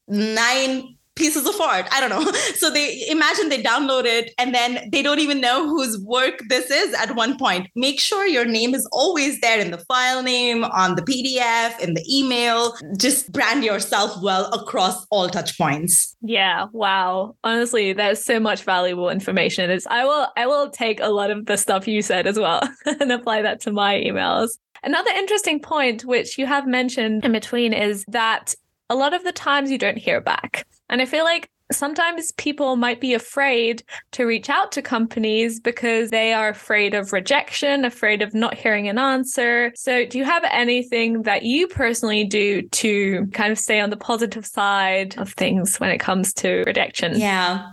nine 0.08 0.98
pieces 1.18 1.46
of 1.46 1.60
art. 1.60 1.88
I 1.92 2.00
don't 2.00 2.10
know. 2.10 2.32
So 2.58 2.72
they 2.72 3.08
imagine 3.10 3.50
they 3.50 3.62
download 3.62 4.06
it 4.06 4.34
and 4.38 4.54
then 4.54 4.90
they 4.92 5.02
don't 5.02 5.20
even 5.20 5.40
know 5.40 5.68
whose 5.68 6.00
work 6.00 6.42
this 6.50 6.72
is 6.72 6.94
at 6.96 7.16
one 7.16 7.38
point. 7.38 7.68
Make 7.76 8.00
sure 8.00 8.26
your 8.26 8.46
name 8.46 8.74
is 8.74 8.88
always 8.92 9.40
there 9.42 9.60
in 9.60 9.70
the 9.72 9.78
file 9.78 10.24
name, 10.24 10.64
on 10.64 10.96
the 10.96 11.04
PDF, 11.04 11.80
in 11.80 11.94
the 11.94 12.04
email. 12.12 12.76
Just 12.98 13.32
brand 13.32 13.64
yourself 13.64 14.18
well 14.24 14.52
across 14.54 15.06
all 15.12 15.30
touch 15.30 15.58
points. 15.58 16.16
Yeah, 16.22 16.68
wow. 16.72 17.36
Honestly, 17.44 17.94
there's 17.94 18.24
so 18.24 18.40
much 18.40 18.64
valuable 18.64 19.10
information. 19.10 19.70
It's 19.70 19.86
I 19.88 20.06
will 20.06 20.28
I 20.36 20.48
will 20.48 20.70
take 20.72 21.00
a 21.00 21.10
lot 21.10 21.30
of 21.30 21.46
the 21.46 21.58
stuff 21.58 21.88
you 21.88 22.02
said 22.02 22.26
as 22.26 22.40
well 22.40 22.62
and 22.86 23.12
apply 23.12 23.44
that 23.44 23.62
to 23.62 23.72
my 23.72 23.96
emails. 23.96 24.50
Another 24.84 25.12
interesting 25.12 25.60
point 25.60 26.06
which 26.06 26.38
you 26.38 26.46
have 26.46 26.68
mentioned 26.68 27.26
in 27.26 27.32
between 27.32 27.74
is 27.74 28.04
that 28.08 28.56
a 28.90 28.96
lot 28.96 29.14
of 29.14 29.24
the 29.24 29.32
times 29.32 29.72
you 29.72 29.78
don't 29.78 29.98
hear 29.98 30.22
back. 30.22 30.66
And 30.90 31.02
I 31.02 31.06
feel 31.06 31.24
like 31.24 31.50
sometimes 31.72 32.32
people 32.34 32.76
might 32.76 33.02
be 33.02 33.14
afraid 33.14 33.84
to 34.12 34.26
reach 34.26 34.50
out 34.50 34.72
to 34.72 34.82
companies 34.82 35.60
because 35.60 36.10
they 36.10 36.34
are 36.34 36.50
afraid 36.50 36.94
of 36.94 37.12
rejection, 37.12 37.84
afraid 37.84 38.22
of 38.22 38.34
not 38.34 38.54
hearing 38.54 38.88
an 38.88 38.98
answer. 38.98 39.72
So, 39.76 40.06
do 40.06 40.18
you 40.18 40.24
have 40.24 40.46
anything 40.50 41.24
that 41.24 41.44
you 41.44 41.68
personally 41.68 42.24
do 42.24 42.62
to 42.62 43.28
kind 43.34 43.52
of 43.52 43.60
stay 43.60 43.80
on 43.80 43.90
the 43.90 43.98
positive 43.98 44.46
side 44.46 45.18
of 45.18 45.34
things 45.34 45.78
when 45.78 45.90
it 45.90 46.00
comes 46.00 46.34
to 46.36 46.64
rejection? 46.66 47.20
Yeah. 47.20 47.72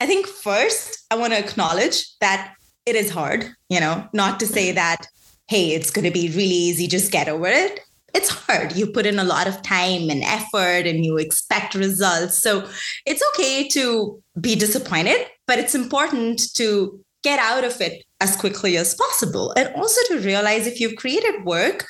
I 0.00 0.06
think 0.06 0.26
first, 0.26 1.06
I 1.10 1.16
want 1.16 1.32
to 1.32 1.38
acknowledge 1.38 2.16
that 2.20 2.54
it 2.86 2.96
is 2.96 3.10
hard, 3.10 3.48
you 3.68 3.80
know, 3.80 4.08
not 4.12 4.40
to 4.40 4.46
say 4.46 4.72
that, 4.72 5.06
hey, 5.48 5.72
it's 5.74 5.90
going 5.90 6.04
to 6.04 6.10
be 6.10 6.28
really 6.28 6.44
easy, 6.44 6.86
just 6.86 7.12
get 7.12 7.28
over 7.28 7.48
it 7.48 7.80
it's 8.18 8.30
hard. 8.30 8.76
You 8.76 8.88
put 8.88 9.06
in 9.06 9.18
a 9.18 9.24
lot 9.24 9.46
of 9.46 9.62
time 9.62 10.10
and 10.10 10.22
effort 10.24 10.86
and 10.86 11.04
you 11.04 11.16
expect 11.18 11.74
results. 11.74 12.34
So 12.36 12.68
it's 13.06 13.22
okay 13.30 13.68
to 13.68 14.20
be 14.40 14.56
disappointed, 14.56 15.26
but 15.46 15.58
it's 15.58 15.74
important 15.74 16.52
to 16.54 17.00
get 17.22 17.38
out 17.38 17.64
of 17.64 17.80
it 17.80 18.04
as 18.20 18.36
quickly 18.36 18.76
as 18.76 18.94
possible. 18.94 19.52
And 19.56 19.72
also 19.76 20.00
to 20.08 20.20
realize 20.20 20.66
if 20.66 20.80
you've 20.80 20.96
created 20.96 21.44
work 21.44 21.86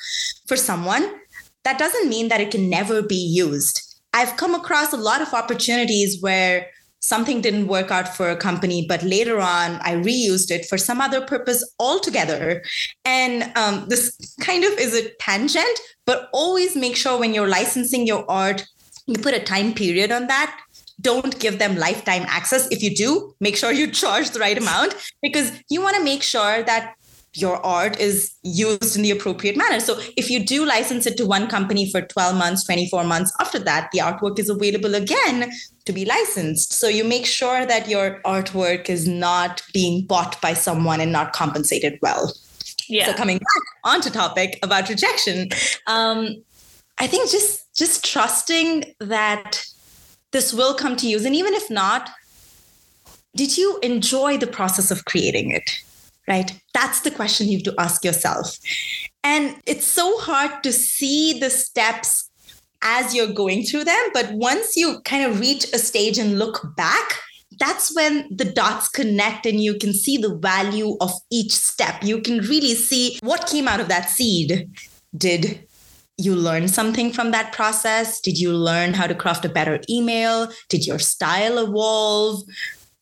for 0.47 0.55
someone, 0.55 1.03
that 1.63 1.79
doesn't 1.79 2.09
mean 2.09 2.29
that 2.29 2.41
it 2.41 2.51
can 2.51 2.69
never 2.69 3.01
be 3.01 3.15
used. 3.15 3.81
I've 4.13 4.37
come 4.37 4.53
across 4.53 4.93
a 4.93 4.97
lot 4.97 5.21
of 5.21 5.33
opportunities 5.33 6.21
where 6.21 6.67
something 6.99 7.41
didn't 7.41 7.67
work 7.67 7.91
out 7.91 8.15
for 8.15 8.29
a 8.29 8.35
company, 8.35 8.85
but 8.87 9.03
later 9.03 9.39
on 9.39 9.75
I 9.81 9.95
reused 9.95 10.51
it 10.51 10.65
for 10.65 10.77
some 10.77 11.01
other 11.01 11.21
purpose 11.21 11.63
altogether. 11.79 12.63
And 13.05 13.51
um, 13.57 13.85
this 13.87 14.15
kind 14.41 14.63
of 14.63 14.73
is 14.73 14.93
a 14.93 15.09
tangent, 15.19 15.79
but 16.05 16.29
always 16.33 16.75
make 16.75 16.95
sure 16.95 17.19
when 17.19 17.33
you're 17.33 17.47
licensing 17.47 18.05
your 18.05 18.29
art, 18.29 18.65
you 19.07 19.15
put 19.15 19.33
a 19.33 19.39
time 19.39 19.73
period 19.73 20.11
on 20.11 20.27
that. 20.27 20.59
Don't 21.01 21.39
give 21.39 21.59
them 21.59 21.77
lifetime 21.77 22.25
access. 22.27 22.67
If 22.71 22.83
you 22.83 22.93
do, 22.93 23.33
make 23.39 23.55
sure 23.55 23.71
you 23.71 23.89
charge 23.89 24.31
the 24.31 24.39
right 24.39 24.57
amount 24.57 24.95
because 25.21 25.51
you 25.69 25.81
want 25.81 25.95
to 25.95 26.03
make 26.03 26.21
sure 26.21 26.61
that 26.63 26.95
your 27.33 27.63
art 27.65 27.99
is 27.99 28.33
used 28.43 28.95
in 28.95 29.03
the 29.03 29.11
appropriate 29.11 29.55
manner. 29.55 29.79
So 29.79 29.99
if 30.17 30.29
you 30.29 30.45
do 30.45 30.65
license 30.65 31.05
it 31.05 31.15
to 31.17 31.25
one 31.25 31.47
company 31.47 31.89
for 31.91 32.01
12 32.01 32.35
months, 32.35 32.65
24 32.65 33.03
months, 33.03 33.31
after 33.39 33.59
that, 33.59 33.89
the 33.91 33.99
artwork 33.99 34.39
is 34.39 34.49
available 34.49 34.95
again 34.95 35.51
to 35.89 35.93
be 35.93 36.05
licensed. 36.05 36.73
So 36.73 36.87
you 36.87 37.03
make 37.03 37.25
sure 37.25 37.65
that 37.65 37.89
your 37.89 38.21
artwork 38.23 38.89
is 38.89 39.07
not 39.07 39.63
being 39.73 40.05
bought 40.05 40.39
by 40.39 40.53
someone 40.53 41.01
and 41.01 41.11
not 41.11 41.33
compensated 41.33 41.97
well. 42.03 42.31
Yeah. 42.87 43.07
So 43.07 43.13
coming 43.13 43.39
back 43.39 43.63
onto 43.83 44.11
topic 44.11 44.59
about 44.61 44.87
rejection, 44.87 45.49
um, 45.87 46.43
I 46.99 47.07
think 47.07 47.31
just 47.31 47.75
just 47.75 48.05
trusting 48.05 48.93
that 48.99 49.65
this 50.31 50.53
will 50.53 50.75
come 50.75 50.95
to 50.97 51.07
use, 51.07 51.25
and 51.25 51.35
even 51.35 51.53
if 51.53 51.69
not, 51.71 52.09
did 53.35 53.57
you 53.57 53.79
enjoy 53.81 54.37
the 54.37 54.47
process 54.47 54.91
of 54.91 55.05
creating 55.05 55.51
it? 55.51 55.69
right? 56.27 56.61
That's 56.75 57.01
the 57.01 57.09
question 57.09 57.47
you 57.47 57.57
have 57.57 57.63
to 57.63 57.75
ask 57.79 58.05
yourself. 58.05 58.59
And 59.23 59.55
it's 59.65 59.87
so 59.87 60.19
hard 60.19 60.61
to 60.61 60.71
see 60.71 61.39
the 61.39 61.49
steps 61.49 62.28
as 62.81 63.13
you're 63.13 63.33
going 63.33 63.63
through 63.63 63.83
them. 63.83 64.09
But 64.13 64.31
once 64.33 64.75
you 64.75 65.01
kind 65.01 65.25
of 65.25 65.39
reach 65.39 65.65
a 65.73 65.79
stage 65.79 66.17
and 66.17 66.39
look 66.39 66.75
back, 66.75 67.19
that's 67.59 67.93
when 67.95 68.27
the 68.35 68.45
dots 68.45 68.87
connect 68.87 69.45
and 69.45 69.61
you 69.61 69.77
can 69.77 69.93
see 69.93 70.17
the 70.17 70.35
value 70.35 70.95
of 71.01 71.11
each 71.29 71.51
step. 71.51 72.03
You 72.03 72.21
can 72.21 72.39
really 72.39 72.73
see 72.73 73.19
what 73.21 73.47
came 73.47 73.67
out 73.67 73.79
of 73.79 73.89
that 73.89 74.09
seed. 74.09 74.69
Did 75.17 75.67
you 76.17 76.35
learn 76.35 76.67
something 76.67 77.11
from 77.11 77.31
that 77.31 77.53
process? 77.53 78.19
Did 78.21 78.37
you 78.37 78.53
learn 78.53 78.93
how 78.93 79.07
to 79.07 79.15
craft 79.15 79.45
a 79.45 79.49
better 79.49 79.79
email? 79.89 80.51
Did 80.69 80.85
your 80.85 80.99
style 80.99 81.57
evolve? 81.57 82.43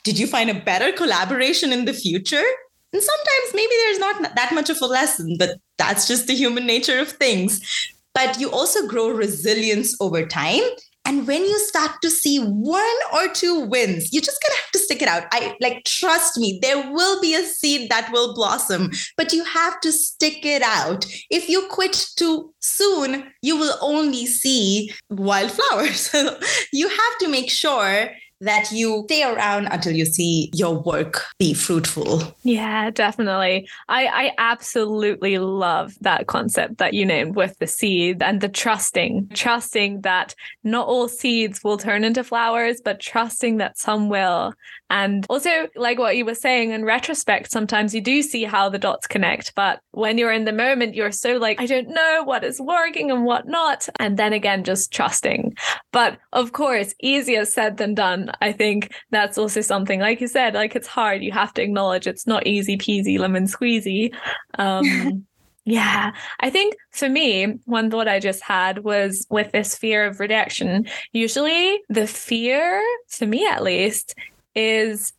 Did 0.04 0.18
you 0.18 0.28
find 0.28 0.50
a 0.50 0.60
better 0.60 0.92
collaboration 0.92 1.74
in 1.74 1.86
the 1.86 1.94
future? 1.94 2.46
And 2.94 3.02
sometimes 3.02 3.54
maybe 3.54 3.74
there's 3.84 4.00
not 4.00 4.36
that 4.36 4.54
much 4.54 4.70
of 4.70 4.82
a 4.82 4.86
lesson, 4.86 5.36
but 5.38 5.58
that's 5.78 6.08
just 6.08 6.28
the 6.28 6.36
human 6.36 6.66
nature 6.66 7.00
of 7.00 7.10
things. 7.10 7.62
But 8.17 8.39
you 8.39 8.49
also 8.49 8.88
grow 8.88 9.10
resilience 9.10 9.95
over 10.01 10.25
time. 10.25 10.63
And 11.06 11.27
when 11.27 11.43
you 11.43 11.60
start 11.60 11.91
to 12.01 12.10
see 12.10 12.39
one 12.39 12.97
or 13.13 13.27
two 13.27 13.60
wins, 13.60 14.12
you're 14.12 14.23
just 14.23 14.41
gonna 14.41 14.60
have 14.60 14.71
to 14.71 14.80
stick 14.80 15.03
it 15.03 15.08
out. 15.08 15.25
I 15.32 15.56
like 15.62 15.84
trust 15.86 16.36
me, 16.39 16.58
there 16.63 16.91
will 16.91 17.21
be 17.21 17.36
a 17.36 17.43
seed 17.43 17.91
that 17.91 18.12
will 18.12 18.34
blossom, 18.34 18.89
but 19.17 19.34
you 19.34 19.43
have 19.43 19.80
to 19.82 19.91
stick 19.91 20.43
it 20.43 20.63
out. 20.63 21.06
If 21.30 21.47
you 21.47 21.67
quit 21.69 22.08
too 22.17 22.56
soon, 22.60 23.32
you 23.43 23.56
will 23.56 23.77
only 23.82 24.25
see 24.25 24.91
wildflowers. 25.12 26.12
you 26.73 26.89
have 26.89 27.17
to 27.19 27.27
make 27.27 27.51
sure 27.51 28.10
that 28.41 28.71
you 28.71 29.04
stay 29.06 29.23
around 29.23 29.67
until 29.67 29.93
you 29.93 30.06
see 30.06 30.50
your 30.54 30.80
work 30.84 31.23
be 31.39 31.54
fruitful. 31.54 32.21
Yeah, 32.43 32.89
definitely. 32.91 33.67
I, 33.88 34.08
I 34.08 34.32
absolutely 34.38 35.39
love 35.39 35.93
that 36.02 36.28
concept 36.28 36.78
that 36.78 36.93
you 36.93 37.06
named 37.06 37.36
with 37.36 37.58
the 37.60 37.67
seed 37.67 38.21
and 38.21 38.41
the 38.41 38.50
trusting, 38.50 39.30
trusting 39.34 40.02
that 40.02 40.36
not 40.63 40.88
all 40.88 41.08
seeds 41.08 41.63
will 41.63 41.78
turn 41.78 42.04
into 42.04 42.23
flowers, 42.23 42.82
but 42.84 43.00
trusting 43.00 43.58
that 43.58 43.78
some 43.78 44.10
will. 44.10 44.54
And 44.89 45.26
also, 45.30 45.67
like 45.76 46.00
what 46.00 46.15
you 46.15 46.26
were 46.26 46.36
saying, 46.36 46.71
in 46.71 46.86
retrospect, 46.86 47.52
sometimes 47.52 47.93
you 47.93 48.02
do 48.02 48.21
see 48.21 48.43
how 48.43 48.69
the 48.69 48.80
dots 48.80 49.08
connect. 49.08 49.54
But 49.56 49.82
when 49.91 50.17
you're 50.17 50.32
in 50.32 50.45
the 50.45 50.54
moment, 50.54 50.95
you're 50.95 51.12
so 51.12 51.38
like, 51.38 51.60
I 51.60 51.65
don't 51.65 51.89
know 51.89 52.23
what 52.23 52.43
is 52.43 52.62
working 52.62 53.12
and 53.12 53.26
what 53.26 53.47
not. 53.47 53.88
And 54.00 54.17
then 54.17 54.34
again, 54.34 54.63
just 54.63 54.91
trusting. 54.91 55.56
But 55.91 56.19
of 56.34 56.54
course, 56.54 56.93
easier 57.02 57.45
said 57.45 57.78
than 57.78 57.95
done. 57.95 58.32
I 58.41 58.52
think 58.52 58.93
that's 59.12 59.38
also 59.38 59.62
something, 59.62 60.00
like 60.00 60.21
you 60.21 60.28
said, 60.28 60.54
like 60.54 60.76
it's 60.76 60.88
hard. 60.88 61.23
You 61.23 61.32
have 61.32 61.54
to 61.56 61.62
acknowledge 61.62 62.08
it's 62.08 62.28
not 62.28 62.47
easy 62.47 62.78
peasy 62.78 63.19
lemon 63.19 63.45
squeezy. 63.45 64.13
Um, 64.58 65.26
Yeah, 65.69 66.13
I 66.39 66.50
think 66.50 66.78
for 66.91 67.10
me, 67.10 67.60
one 67.65 67.91
thought 67.91 68.08
I 68.08 68.21
just 68.21 68.41
had 68.41 68.86
was 68.86 69.28
with 69.30 69.52
this 69.52 69.78
fear 69.78 70.06
of 70.06 70.21
rejection. 70.21 70.88
Usually, 71.12 71.82
the 71.89 72.08
fear, 72.08 72.82
for 73.10 73.26
me 73.26 73.45
at 73.45 73.63
least, 73.63 74.15
is 74.58 75.13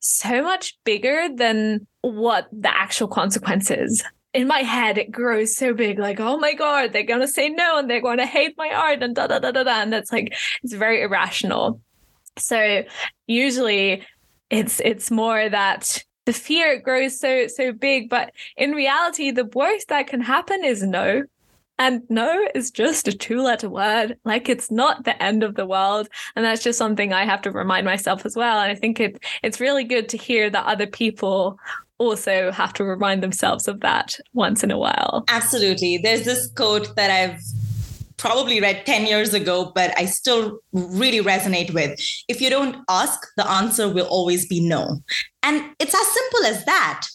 so 0.00 0.42
much 0.42 0.78
bigger 0.84 1.28
than 1.34 1.86
what 2.02 2.46
the 2.52 2.72
actual 2.72 3.08
consequences. 3.08 4.04
In 4.34 4.46
my 4.46 4.60
head, 4.60 4.98
it 4.98 5.10
grows 5.10 5.56
so 5.56 5.72
big, 5.72 5.98
like, 5.98 6.20
oh 6.20 6.36
my 6.36 6.52
God, 6.52 6.92
they're 6.92 7.02
going 7.02 7.22
to 7.22 7.28
say 7.28 7.48
no 7.48 7.78
and 7.78 7.88
they're 7.88 8.02
going 8.02 8.18
to 8.18 8.26
hate 8.26 8.54
my 8.58 8.68
art 8.68 9.02
and 9.02 9.14
da 9.14 9.26
da 9.26 9.38
da 9.38 9.50
da 9.50 9.64
da. 9.64 9.80
And 9.80 9.92
that's 9.92 10.12
like, 10.12 10.34
it's 10.62 10.74
very 10.74 11.00
irrational. 11.00 11.80
So 12.38 12.84
usually 13.26 14.04
it's 14.50 14.80
it's 14.80 15.10
more 15.10 15.48
that 15.48 16.04
the 16.26 16.32
fear 16.32 16.80
grows 16.80 17.18
so 17.18 17.46
so 17.46 17.72
big 17.72 18.08
but 18.08 18.32
in 18.56 18.72
reality 18.72 19.30
the 19.30 19.44
worst 19.54 19.88
that 19.88 20.06
can 20.06 20.20
happen 20.20 20.64
is 20.64 20.82
no 20.82 21.22
and 21.78 22.02
no 22.08 22.46
is 22.54 22.70
just 22.70 23.08
a 23.08 23.12
two 23.12 23.42
letter 23.42 23.68
word. 23.68 24.16
Like 24.24 24.48
it's 24.48 24.70
not 24.70 25.04
the 25.04 25.20
end 25.22 25.42
of 25.42 25.54
the 25.54 25.66
world. 25.66 26.08
And 26.34 26.44
that's 26.44 26.62
just 26.62 26.78
something 26.78 27.12
I 27.12 27.24
have 27.24 27.42
to 27.42 27.50
remind 27.50 27.84
myself 27.84 28.24
as 28.24 28.36
well. 28.36 28.58
And 28.60 28.70
I 28.70 28.74
think 28.74 29.00
it 29.00 29.22
it's 29.42 29.60
really 29.60 29.84
good 29.84 30.08
to 30.10 30.16
hear 30.16 30.48
that 30.50 30.66
other 30.66 30.86
people 30.86 31.58
also 31.98 32.50
have 32.52 32.72
to 32.74 32.84
remind 32.84 33.22
themselves 33.22 33.68
of 33.68 33.80
that 33.80 34.16
once 34.34 34.62
in 34.62 34.70
a 34.70 34.78
while. 34.78 35.24
Absolutely. 35.28 35.98
There's 35.98 36.24
this 36.24 36.48
quote 36.54 36.94
that 36.96 37.10
I've 37.10 37.40
probably 38.16 38.60
read 38.60 38.86
10 38.86 39.06
years 39.06 39.34
ago, 39.34 39.72
but 39.74 39.98
I 39.98 40.06
still 40.06 40.58
really 40.72 41.20
resonate 41.20 41.72
with. 41.72 41.98
If 42.28 42.40
you 42.40 42.50
don't 42.50 42.76
ask, 42.88 43.20
the 43.36 43.48
answer 43.48 43.88
will 43.88 44.06
always 44.06 44.46
be 44.46 44.66
no. 44.66 45.00
And 45.42 45.62
it's 45.78 45.94
as 45.94 46.06
simple 46.06 46.46
as 46.46 46.64
that. 46.64 47.06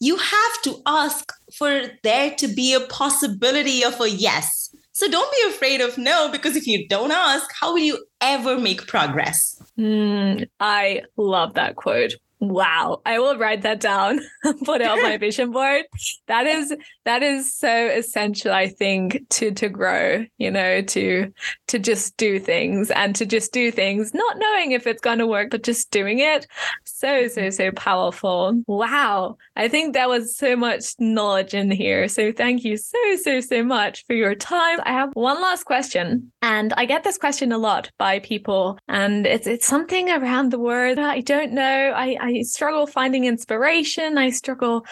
You 0.00 0.16
have 0.16 0.62
to 0.64 0.82
ask 0.86 1.32
for 1.62 1.92
there 2.02 2.34
to 2.34 2.48
be 2.48 2.74
a 2.74 2.80
possibility 2.80 3.84
of 3.84 4.00
a 4.00 4.10
yes. 4.10 4.74
So 4.94 5.08
don't 5.08 5.30
be 5.30 5.54
afraid 5.54 5.80
of 5.80 5.96
no, 5.96 6.28
because 6.30 6.56
if 6.56 6.66
you 6.66 6.88
don't 6.88 7.12
ask, 7.12 7.48
how 7.58 7.72
will 7.72 7.78
you 7.78 8.04
ever 8.20 8.58
make 8.58 8.88
progress? 8.88 9.62
Mm, 9.78 10.48
I 10.58 11.02
love 11.16 11.54
that 11.54 11.76
quote. 11.76 12.14
Wow. 12.42 13.02
I 13.06 13.20
will 13.20 13.38
write 13.38 13.62
that 13.62 13.78
down 13.78 14.18
put 14.64 14.80
it 14.80 14.88
on 14.88 15.00
my 15.00 15.16
vision 15.18 15.52
board. 15.52 15.84
That 16.26 16.46
is 16.48 16.74
that 17.04 17.22
is 17.22 17.54
so 17.54 17.86
essential, 17.86 18.52
I 18.52 18.66
think, 18.66 19.28
to 19.30 19.52
to 19.52 19.68
grow, 19.68 20.26
you 20.38 20.50
know, 20.50 20.82
to 20.82 21.32
to 21.68 21.78
just 21.78 22.16
do 22.16 22.40
things 22.40 22.90
and 22.90 23.14
to 23.14 23.26
just 23.26 23.52
do 23.52 23.70
things, 23.70 24.12
not 24.12 24.38
knowing 24.38 24.72
if 24.72 24.88
it's 24.88 25.00
gonna 25.00 25.26
work, 25.26 25.50
but 25.50 25.62
just 25.62 25.92
doing 25.92 26.18
it. 26.18 26.48
So, 26.84 27.28
so, 27.28 27.42
mm-hmm. 27.42 27.50
so 27.50 27.70
powerful. 27.72 28.62
Wow. 28.66 29.36
I 29.54 29.68
think 29.68 29.94
there 29.94 30.08
was 30.08 30.36
so 30.36 30.56
much 30.56 30.94
knowledge 30.98 31.54
in 31.54 31.70
here. 31.70 32.08
So 32.08 32.32
thank 32.32 32.64
you 32.64 32.76
so, 32.76 32.98
so, 33.22 33.40
so 33.40 33.62
much 33.62 34.04
for 34.06 34.14
your 34.14 34.34
time. 34.34 34.80
I 34.84 34.92
have 34.92 35.10
one 35.14 35.40
last 35.40 35.64
question. 35.64 36.32
And 36.42 36.72
I 36.76 36.86
get 36.86 37.04
this 37.04 37.18
question 37.18 37.52
a 37.52 37.58
lot 37.58 37.90
by 37.98 38.18
people. 38.20 38.78
And 38.88 39.26
it's 39.26 39.46
it's 39.46 39.66
something 39.66 40.10
around 40.10 40.50
the 40.50 40.58
word 40.58 40.98
I 40.98 41.20
don't 41.20 41.52
know. 41.52 41.92
I, 41.94 42.16
I 42.20 42.31
struggle 42.42 42.86
finding 42.86 43.24
inspiration. 43.24 44.18
I 44.18 44.30
struggle 44.30 44.86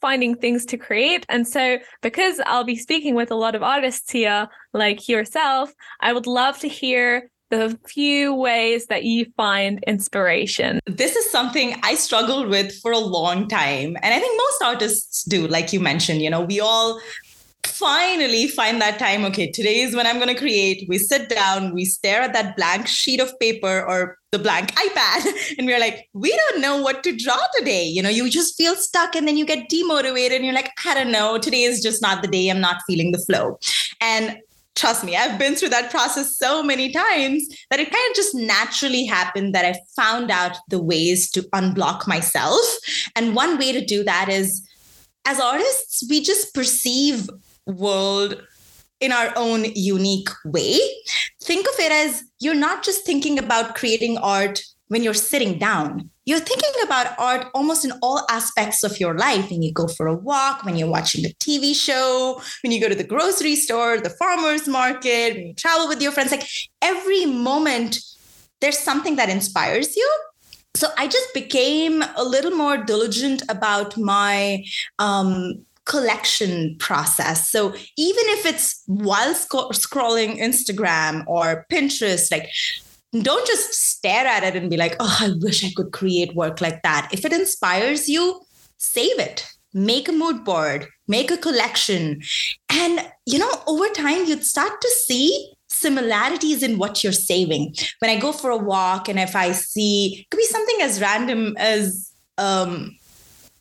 finding 0.00 0.36
things 0.36 0.64
to 0.66 0.76
create. 0.76 1.26
And 1.28 1.46
so, 1.46 1.78
because 2.02 2.40
I'll 2.46 2.64
be 2.64 2.76
speaking 2.76 3.14
with 3.14 3.30
a 3.30 3.34
lot 3.34 3.54
of 3.54 3.62
artists 3.62 4.10
here, 4.10 4.48
like 4.72 5.08
yourself, 5.08 5.72
I 6.00 6.12
would 6.12 6.26
love 6.26 6.58
to 6.60 6.68
hear 6.68 7.30
the 7.50 7.78
few 7.86 8.34
ways 8.34 8.86
that 8.86 9.04
you 9.04 9.26
find 9.36 9.82
inspiration? 9.86 10.80
This 10.86 11.16
is 11.16 11.30
something 11.30 11.76
I 11.82 11.94
struggled 11.94 12.48
with 12.48 12.78
for 12.80 12.92
a 12.92 12.98
long 12.98 13.48
time. 13.48 13.96
And 14.02 14.14
I 14.14 14.18
think 14.18 14.38
most 14.38 14.62
artists 14.62 15.24
do, 15.24 15.46
like 15.46 15.72
you 15.72 15.80
mentioned, 15.80 16.22
you 16.22 16.30
know, 16.30 16.42
we 16.42 16.60
all 16.60 17.00
finally 17.68 18.48
find 18.48 18.80
that 18.80 18.98
time. 18.98 19.24
Okay 19.26 19.50
today 19.50 19.80
is 19.80 19.94
when 19.94 20.06
i'm 20.06 20.16
going 20.16 20.34
to 20.34 20.34
create. 20.34 20.86
We 20.88 20.98
sit 20.98 21.28
down 21.28 21.74
we 21.74 21.84
stare 21.84 22.22
at 22.22 22.32
that 22.32 22.56
blank 22.56 22.88
sheet 22.88 23.20
of 23.20 23.38
paper 23.38 23.84
or 23.86 24.16
the 24.32 24.38
blank 24.38 24.72
ipad 24.74 25.54
and 25.58 25.66
we're 25.66 25.80
like 25.80 26.08
we 26.12 26.30
don't 26.30 26.60
know 26.60 26.82
what 26.82 27.02
to 27.04 27.16
draw 27.16 27.38
today. 27.58 27.84
You 27.84 28.02
know 28.02 28.08
you 28.08 28.28
just 28.30 28.56
feel 28.56 28.74
stuck 28.74 29.14
and 29.14 29.28
then 29.28 29.36
you 29.36 29.46
get 29.46 29.68
demotivated 29.70 30.36
and 30.36 30.44
you're 30.44 30.54
like 30.54 30.72
i 30.84 30.94
don't 30.94 31.12
know. 31.12 31.38
Today 31.38 31.62
is 31.62 31.82
just 31.82 32.02
not 32.02 32.22
the 32.22 32.28
day. 32.28 32.48
I'm 32.48 32.60
not 32.60 32.82
feeling 32.86 33.12
the 33.12 33.18
flow. 33.18 33.58
And 34.00 34.38
trust 34.78 35.04
me, 35.04 35.16
I've 35.16 35.38
been 35.38 35.56
through 35.56 35.70
that 35.70 35.90
process 35.90 36.36
so 36.36 36.62
many 36.62 36.92
times 36.92 37.46
that 37.70 37.80
it 37.80 37.90
kind 37.90 38.10
of 38.10 38.16
just 38.16 38.34
naturally 38.34 39.04
happened 39.04 39.54
that 39.54 39.64
I 39.64 39.78
found 39.96 40.30
out 40.30 40.56
the 40.68 40.80
ways 40.80 41.30
to 41.32 41.42
unblock 41.54 42.06
myself. 42.06 42.60
And 43.16 43.34
one 43.34 43.58
way 43.58 43.72
to 43.72 43.84
do 43.84 44.04
that 44.04 44.28
is 44.28 44.66
as 45.26 45.40
artists, 45.40 46.04
we 46.08 46.22
just 46.22 46.54
perceive 46.54 47.28
world 47.68 48.42
in 49.00 49.12
our 49.12 49.32
own 49.36 49.64
unique 49.74 50.28
way. 50.44 50.78
Think 51.42 51.66
of 51.66 51.74
it 51.78 51.92
as 51.92 52.24
you're 52.40 52.54
not 52.54 52.82
just 52.82 53.04
thinking 53.04 53.38
about 53.38 53.76
creating 53.76 54.18
art 54.18 54.60
when 54.88 55.02
you're 55.02 55.14
sitting 55.14 55.58
down. 55.58 56.10
You're 56.24 56.40
thinking 56.40 56.72
about 56.84 57.18
art 57.18 57.46
almost 57.54 57.84
in 57.84 57.92
all 58.02 58.26
aspects 58.28 58.82
of 58.82 58.98
your 58.98 59.16
life. 59.16 59.50
When 59.50 59.62
you 59.62 59.72
go 59.72 59.86
for 59.86 60.06
a 60.06 60.14
walk, 60.14 60.64
when 60.64 60.76
you're 60.76 60.90
watching 60.90 61.24
a 61.24 61.28
TV 61.28 61.74
show, 61.74 62.40
when 62.62 62.72
you 62.72 62.80
go 62.80 62.88
to 62.88 62.94
the 62.94 63.04
grocery 63.04 63.56
store, 63.56 63.98
the 63.98 64.10
farmer's 64.10 64.66
market, 64.66 65.34
when 65.34 65.46
you 65.48 65.54
travel 65.54 65.88
with 65.88 66.02
your 66.02 66.12
friends, 66.12 66.30
like 66.30 66.48
every 66.82 67.24
moment, 67.26 67.98
there's 68.60 68.78
something 68.78 69.16
that 69.16 69.28
inspires 69.28 69.96
you. 69.96 70.10
So 70.74 70.88
I 70.96 71.06
just 71.08 71.32
became 71.34 72.02
a 72.16 72.24
little 72.24 72.52
more 72.52 72.76
diligent 72.76 73.42
about 73.48 73.96
my 73.96 74.64
um, 74.98 75.64
collection 75.88 76.76
process. 76.78 77.50
So 77.50 77.70
even 77.96 78.24
if 78.36 78.46
it's 78.46 78.82
while 78.86 79.34
sc- 79.34 79.72
scrolling 79.72 80.38
Instagram 80.38 81.24
or 81.26 81.66
Pinterest, 81.72 82.30
like 82.30 82.48
don't 83.22 83.46
just 83.46 83.72
stare 83.72 84.26
at 84.26 84.44
it 84.44 84.54
and 84.54 84.68
be 84.70 84.76
like, 84.76 84.94
oh, 85.00 85.16
I 85.20 85.30
wish 85.40 85.64
I 85.64 85.72
could 85.74 85.92
create 85.92 86.34
work 86.34 86.60
like 86.60 86.82
that. 86.82 87.08
If 87.10 87.24
it 87.24 87.32
inspires 87.32 88.08
you, 88.08 88.42
save 88.76 89.18
it. 89.18 89.46
Make 89.72 90.08
a 90.08 90.12
mood 90.12 90.44
board, 90.44 90.88
make 91.08 91.30
a 91.30 91.36
collection. 91.36 92.22
And, 92.70 93.06
you 93.26 93.38
know, 93.38 93.50
over 93.66 93.88
time, 93.88 94.24
you'd 94.24 94.44
start 94.44 94.80
to 94.80 94.88
see 95.06 95.52
similarities 95.68 96.62
in 96.62 96.78
what 96.78 97.02
you're 97.02 97.12
saving. 97.12 97.74
When 98.00 98.10
I 98.10 98.18
go 98.18 98.32
for 98.32 98.50
a 98.50 98.56
walk 98.56 99.08
and 99.08 99.18
if 99.18 99.36
I 99.36 99.52
see, 99.52 100.26
could 100.30 100.38
be 100.38 100.46
something 100.46 100.78
as 100.80 101.00
random 101.00 101.54
as, 101.58 102.12
um, 102.38 102.96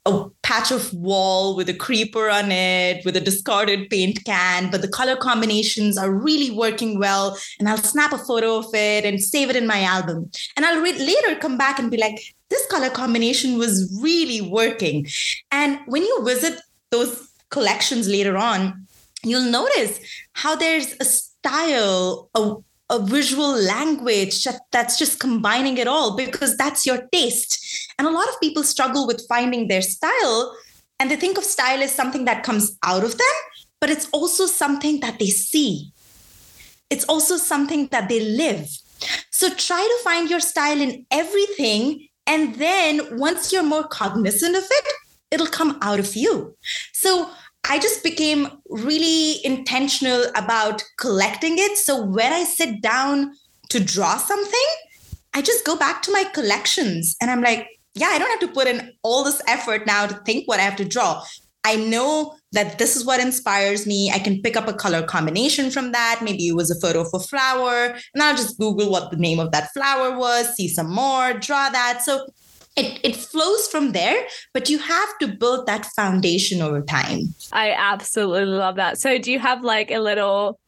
a 0.08 0.30
patch 0.42 0.72
of 0.72 0.94
wall 0.94 1.56
with 1.56 1.68
a 1.70 1.74
creeper 1.74 2.30
on 2.30 2.52
it, 2.52 3.04
with 3.06 3.18
a 3.18 3.22
discarded 3.22 3.90
paint 3.90 4.24
can, 4.26 4.72
but 4.72 4.82
the 4.82 4.88
color 4.88 5.16
combinations 5.16 5.98
are 5.98 6.12
really 6.12 6.50
working 6.50 6.98
well. 6.98 7.38
And 7.60 7.68
I'll 7.68 7.78
snap 7.78 8.14
a 8.14 8.18
photo 8.18 8.58
of 8.58 8.74
it 8.74 9.06
and 9.06 9.22
save 9.22 9.50
it 9.50 9.56
in 9.56 9.68
my 9.68 9.82
album. 9.82 10.32
And 10.56 10.66
I'll 10.66 10.82
re- 10.82 10.98
later 10.98 11.36
come 11.40 11.58
back 11.58 11.78
and 11.78 11.92
be 11.92 11.98
like, 11.98 12.20
this 12.50 12.66
color 12.68 12.90
combination 12.90 13.58
was 13.58 14.00
really 14.02 14.42
working. 14.42 15.08
And 15.52 15.80
when 15.88 16.04
you 16.04 16.24
visit 16.24 16.62
those 16.92 17.30
collections 17.50 18.08
later 18.08 18.38
on, 18.38 18.88
you'll 19.24 19.52
notice 19.52 20.00
how 20.34 20.56
there's 20.56 20.96
a 21.00 21.06
style, 21.06 22.30
a, 22.34 22.56
a 22.90 23.00
visual 23.00 23.52
language 23.52 24.48
that's 24.72 24.98
just 24.98 25.20
combining 25.20 25.78
it 25.78 25.88
all 25.88 26.16
because 26.16 26.56
that's 26.56 26.86
your 26.86 27.08
taste. 27.12 27.92
And 28.00 28.08
a 28.08 28.12
lot 28.12 28.30
of 28.30 28.40
people 28.40 28.64
struggle 28.64 29.06
with 29.06 29.28
finding 29.28 29.68
their 29.68 29.82
style 29.82 30.56
and 31.00 31.12
they 31.12 31.16
think 31.16 31.38
of 31.38 31.44
style 31.44 31.82
as 31.84 31.92
something 31.94 32.26
that 32.26 32.44
comes 32.44 32.78
out 32.84 33.04
of 33.04 33.18
them, 33.18 33.36
but 33.80 33.90
it's 33.90 34.10
also 34.12 34.46
something 34.46 35.00
that 35.02 35.20
they 35.20 35.28
see. 35.28 35.92
It's 36.90 37.06
also 37.06 37.38
something 37.38 37.88
that 37.88 38.10
they 38.10 38.22
live. 38.22 38.70
So 39.30 39.54
try 39.54 39.82
to 39.82 40.04
find 40.04 40.30
your 40.30 40.40
style 40.40 40.80
in 40.80 41.06
everything. 41.12 42.08
And 42.26 42.56
then 42.56 43.18
once 43.18 43.52
you're 43.52 43.64
more 43.64 43.88
cognizant 43.88 44.56
of 44.56 44.64
it, 44.64 44.94
it'll 45.30 45.48
come 45.48 45.78
out 45.82 46.00
of 46.00 46.16
you. 46.16 46.56
So 46.94 47.30
I 47.70 47.80
just 47.80 48.04
became 48.04 48.48
really 48.70 49.46
intentional 49.46 50.26
about 50.36 50.84
collecting 50.98 51.56
it. 51.58 51.78
So 51.78 52.04
when 52.04 52.32
I 52.32 52.44
sit 52.44 52.82
down 52.82 53.34
to 53.70 53.80
draw 53.80 54.18
something, 54.18 54.68
I 55.34 55.42
just 55.42 55.66
go 55.66 55.76
back 55.76 56.02
to 56.04 56.12
my 56.12 56.24
collections 56.34 57.16
and 57.22 57.30
I'm 57.30 57.42
like, 57.42 57.68
yeah, 57.94 58.08
I 58.08 58.20
don't 58.20 58.30
have 58.30 58.48
to 58.48 58.54
put 58.56 58.68
in 58.68 58.94
all 59.04 59.24
this 59.24 59.42
effort 59.48 59.86
now 59.86 60.08
to 60.08 60.16
think 60.26 60.48
what 60.48 60.60
I 60.60 60.64
have 60.64 60.78
to 60.78 60.86
draw. 60.86 61.24
I 61.66 61.76
know 61.76 62.36
that 62.54 62.80
this 62.80 62.96
is 62.96 63.04
what 63.06 63.20
inspires 63.20 63.86
me. 63.86 64.10
I 64.10 64.20
can 64.20 64.42
pick 64.42 64.56
up 64.56 64.70
a 64.70 64.74
color 64.74 65.04
combination 65.04 65.70
from 65.70 65.92
that. 65.92 66.22
Maybe 66.24 66.48
it 66.48 66.56
was 66.56 66.72
a 66.72 66.80
photo 66.80 67.02
of 67.02 67.10
a 67.14 67.20
flower, 67.20 67.98
and 68.14 68.24
I'll 68.24 68.38
just 68.38 68.58
Google 68.58 68.90
what 68.90 69.12
the 69.12 69.18
name 69.18 69.40
of 69.40 69.52
that 69.52 69.74
flower 69.74 70.18
was, 70.18 70.56
see 70.56 70.70
some 70.70 70.90
more, 70.90 71.34
draw 71.34 71.70
that. 71.70 72.04
So 72.06 72.26
it, 72.78 73.00
it 73.04 73.16
flows 73.16 73.68
from 73.68 73.92
there, 73.92 74.26
but 74.54 74.70
you 74.70 74.78
have 74.78 75.10
to 75.20 75.28
build 75.28 75.66
that 75.66 75.86
foundation 75.88 76.62
over 76.62 76.82
time. 76.82 77.34
I 77.52 77.72
absolutely 77.72 78.46
love 78.46 78.76
that. 78.76 79.00
So, 79.00 79.18
do 79.18 79.32
you 79.32 79.40
have 79.40 79.64
like 79.64 79.92
a 79.92 80.00
little 80.00 80.60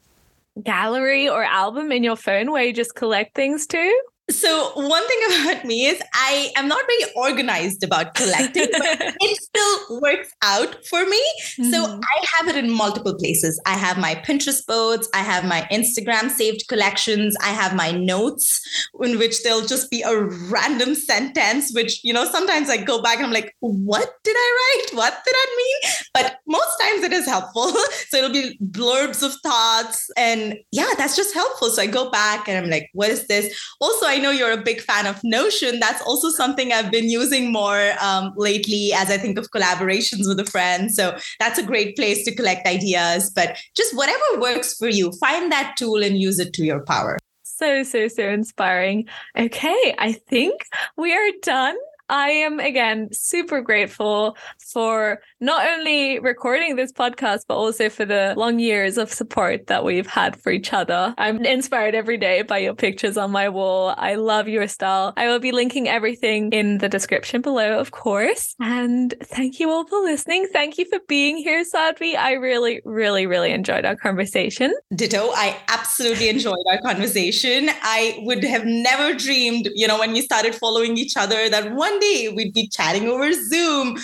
gallery 0.64 1.30
or 1.30 1.44
album 1.44 1.92
in 1.92 2.04
your 2.04 2.16
phone 2.16 2.52
where 2.52 2.64
you 2.64 2.74
just 2.74 2.96
collect 2.96 3.36
things 3.36 3.66
too? 3.68 4.02
So 4.30 4.72
one 4.76 5.08
thing 5.08 5.20
about 5.42 5.66
me 5.66 5.86
is 5.88 6.02
I 6.30 6.52
am 6.56 6.68
not 6.68 6.84
very 6.86 7.12
organized 7.16 7.84
about 7.84 8.14
collecting, 8.20 8.68
but 8.78 9.16
it 9.20 9.38
still 9.42 10.00
works 10.00 10.32
out 10.44 10.86
for 10.86 11.04
me. 11.06 11.24
Mm-hmm. 11.58 11.72
So 11.72 11.86
I 11.86 12.26
have 12.38 12.48
it 12.48 12.56
in 12.56 12.70
multiple 12.70 13.16
places. 13.16 13.60
I 13.66 13.74
have 13.74 13.98
my 13.98 14.14
Pinterest 14.16 14.66
boards, 14.68 15.10
I 15.16 15.20
have 15.20 15.44
my 15.46 15.68
Instagram 15.72 16.30
saved 16.30 16.68
collections, 16.68 17.36
I 17.42 17.48
have 17.48 17.76
my 17.76 17.92
notes 17.92 18.62
in 19.02 19.18
which 19.18 19.42
there'll 19.42 19.66
just 19.66 19.90
be 19.90 20.04
a 20.04 20.16
random 20.54 20.94
sentence, 20.94 21.72
which, 21.74 22.04
you 22.04 22.14
know, 22.14 22.26
sometimes 22.26 22.70
I 22.70 22.78
go 22.78 23.02
back 23.02 23.18
and 23.18 23.26
I'm 23.26 23.34
like, 23.34 23.56
what 23.60 24.14
did 24.24 24.36
I 24.38 24.50
write? 24.58 24.98
What 24.98 25.18
did 25.26 25.34
I 25.36 25.48
mean? 25.58 25.94
But 26.14 26.40
most 26.48 26.78
times 26.80 27.04
it 27.04 27.14
is 27.14 27.26
helpful. 27.26 27.70
so 28.10 28.18
it'll 28.18 28.32
be 28.32 28.58
blurbs 28.64 29.24
of 29.24 29.34
thoughts. 29.42 30.12
And 30.16 30.60
yeah, 30.72 30.90
that's 30.96 31.16
just 31.16 31.34
helpful. 31.34 31.70
So 31.70 31.82
I 31.82 31.88
go 31.88 32.12
back 32.12 32.48
and 32.48 32.58
I'm 32.58 32.70
like, 32.70 32.90
what 32.94 33.10
is 33.10 33.26
this? 33.28 33.58
Also, 33.82 34.06
I 34.06 34.18
know 34.18 34.30
you're 34.30 34.52
a 34.52 34.62
big 34.62 34.82
fan 34.82 35.08
of 35.08 35.20
Notion. 35.24 35.80
That's 35.80 36.02
also 36.04 36.19
something 36.28 36.74
I've 36.74 36.92
been 36.92 37.10
using 37.10 37.52
more 37.52 37.94
um, 38.02 38.34
lately 38.36 38.92
as 38.94 39.10
I 39.10 39.18
think 39.18 39.38
of 39.38 39.50
collaborations 39.52 40.28
with 40.28 40.40
a 40.40 40.46
friend. 40.46 40.92
So 40.92 41.18
that's 41.40 41.58
a 41.58 41.64
great 41.64 41.96
place 41.96 42.26
to 42.26 42.36
collect 42.36 42.68
ideas. 42.68 43.32
But 43.34 43.58
just 43.76 43.96
whatever 43.96 44.40
works 44.40 44.76
for 44.76 44.90
you, 44.90 45.14
find 45.14 45.52
that 45.52 45.76
tool 45.78 46.04
and 46.04 46.18
use 46.18 46.40
it 46.40 46.54
to 46.54 46.64
your 46.64 46.84
power. 46.84 47.18
So, 47.44 47.84
so, 47.84 48.08
so 48.08 48.30
inspiring. 48.30 49.08
Okay, 49.38 49.96
I 49.98 50.14
think 50.14 50.66
we 50.98 51.14
are 51.14 51.32
done. 51.42 51.76
I 52.10 52.30
am 52.30 52.60
again 52.60 53.10
super 53.12 53.62
grateful 53.62 54.36
for 54.74 55.22
not 55.40 55.68
only 55.68 56.20
recording 56.20 56.76
this 56.76 56.92
podcast, 56.92 57.42
but 57.48 57.56
also 57.56 57.90
for 57.90 58.06
the 58.06 58.34
long 58.36 58.60
years 58.60 58.98
of 58.98 59.12
support 59.12 59.68
that 59.68 59.84
we've 59.84 60.08
had 60.08 60.36
for 60.36 60.52
each 60.52 60.74
other. 60.74 61.14
I'm 61.18 61.46
inspired 61.46 61.96
every 61.96 62.18
day 62.18 62.42
by 62.42 62.58
your 62.60 62.74
pictures 62.74 63.18
on 63.18 63.32
my 63.32 63.50
wall. 63.50 63.94
I 63.98 64.16
love 64.16 64.48
your 64.48 64.68
style. 64.68 65.14
I 65.18 65.28
will 65.28 65.40
be 65.40 65.52
linking 65.52 65.88
everything 65.88 66.52
in 66.52 66.80
the 66.80 66.90
description 66.90 67.42
below, 67.42 67.80
of 67.80 67.92
course. 67.92 68.56
And 68.60 69.14
thank 69.24 69.60
you 69.60 69.70
all 69.70 69.86
for 69.88 70.00
listening. 70.00 70.48
Thank 70.52 70.78
you 70.78 70.86
for 70.86 71.00
being 71.08 71.38
here, 71.38 71.64
Sadhvi. 71.64 72.16
I 72.16 72.34
really, 72.34 72.82
really, 72.86 73.28
really 73.28 73.52
enjoyed 73.52 73.86
our 73.86 73.96
conversation. 73.96 74.74
Ditto. 74.96 75.30
I 75.36 75.58
absolutely 75.68 76.30
enjoyed 76.30 76.66
our 76.72 76.82
conversation. 76.82 77.70
I 77.82 78.20
would 78.24 78.44
have 78.44 78.66
never 78.66 79.14
dreamed, 79.14 79.70
you 79.76 79.88
know, 79.88 80.00
when 80.00 80.12
we 80.12 80.22
started 80.22 80.56
following 80.56 80.98
each 80.98 81.16
other, 81.16 81.50
that 81.50 81.74
one 81.74 81.99
we'd 82.00 82.54
be 82.54 82.68
chatting 82.68 83.08
over 83.08 83.32
Zoom, 83.34 83.98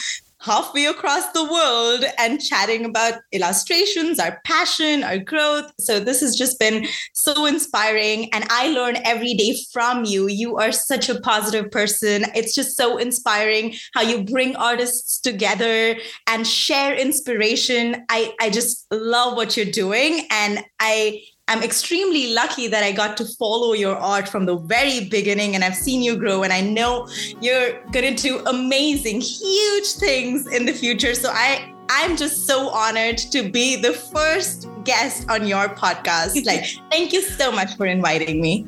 halfway 0.46 0.86
across 0.86 1.32
the 1.32 1.44
world 1.44 2.06
and 2.20 2.42
chatting 2.42 2.86
about 2.86 3.16
illustrations, 3.32 4.20
our 4.20 4.40
passion, 4.46 5.04
our 5.04 5.18
growth. 5.18 5.72
So 5.80 6.00
this 6.00 6.22
has 6.22 6.36
just 6.36 6.60
been 6.60 6.86
so 7.14 7.46
inspiring. 7.46 8.32
And 8.32 8.46
I 8.50 8.68
learn 8.68 8.98
every 9.04 9.34
day 9.34 9.58
from 9.74 10.06
you. 10.06 10.28
You 10.28 10.58
are 10.58 10.72
such 10.72 11.10
a 11.10 11.20
positive 11.20 11.72
person. 11.72 12.26
It's 12.36 12.54
just 12.54 12.78
so 12.78 12.98
inspiring 12.98 13.74
how 13.96 14.02
you 14.02 14.24
bring 14.24 14.56
artists 14.56 15.20
together 15.20 15.96
and 16.28 16.46
share 16.46 16.94
inspiration. 16.94 18.06
I, 18.10 18.34
I 18.40 18.52
just 18.52 18.86
love 18.92 19.36
what 19.36 19.58
you're 19.58 19.66
doing. 19.66 20.28
And 20.30 20.64
I 20.80 21.22
I'm 21.48 21.62
extremely 21.62 22.34
lucky 22.34 22.68
that 22.70 22.84
I 22.84 22.92
got 22.92 23.18
to 23.18 23.26
follow 23.26 23.74
your 23.74 23.96
art 23.96 24.28
from 24.28 24.48
the 24.48 24.58
very 24.58 25.06
beginning 25.10 25.54
and 25.54 25.64
I've 25.64 25.76
seen 25.76 26.02
you 26.02 26.18
grow 26.18 26.42
and 26.42 26.52
I 26.52 26.62
know 26.62 27.08
you're 27.40 27.84
going 27.92 28.16
to 28.16 28.22
do 28.22 28.44
amazing, 28.48 29.22
huge 29.22 29.92
things 29.94 30.48
in 30.48 30.66
the 30.66 30.74
future. 30.74 31.14
So 31.14 31.30
I 31.32 31.72
I'm 31.88 32.18
just 32.18 32.48
so 32.48 32.70
honored 32.70 33.20
to 33.20 33.48
be 33.48 33.76
the 33.76 33.94
first 33.94 34.68
guest 34.86 35.30
on 35.30 35.46
your 35.46 35.70
podcast. 35.70 36.34
Like, 36.46 36.66
thank 36.90 37.14
you 37.14 37.22
so 37.22 37.52
much 37.52 37.76
for 37.76 37.86
inviting 37.86 38.42
me. 38.42 38.68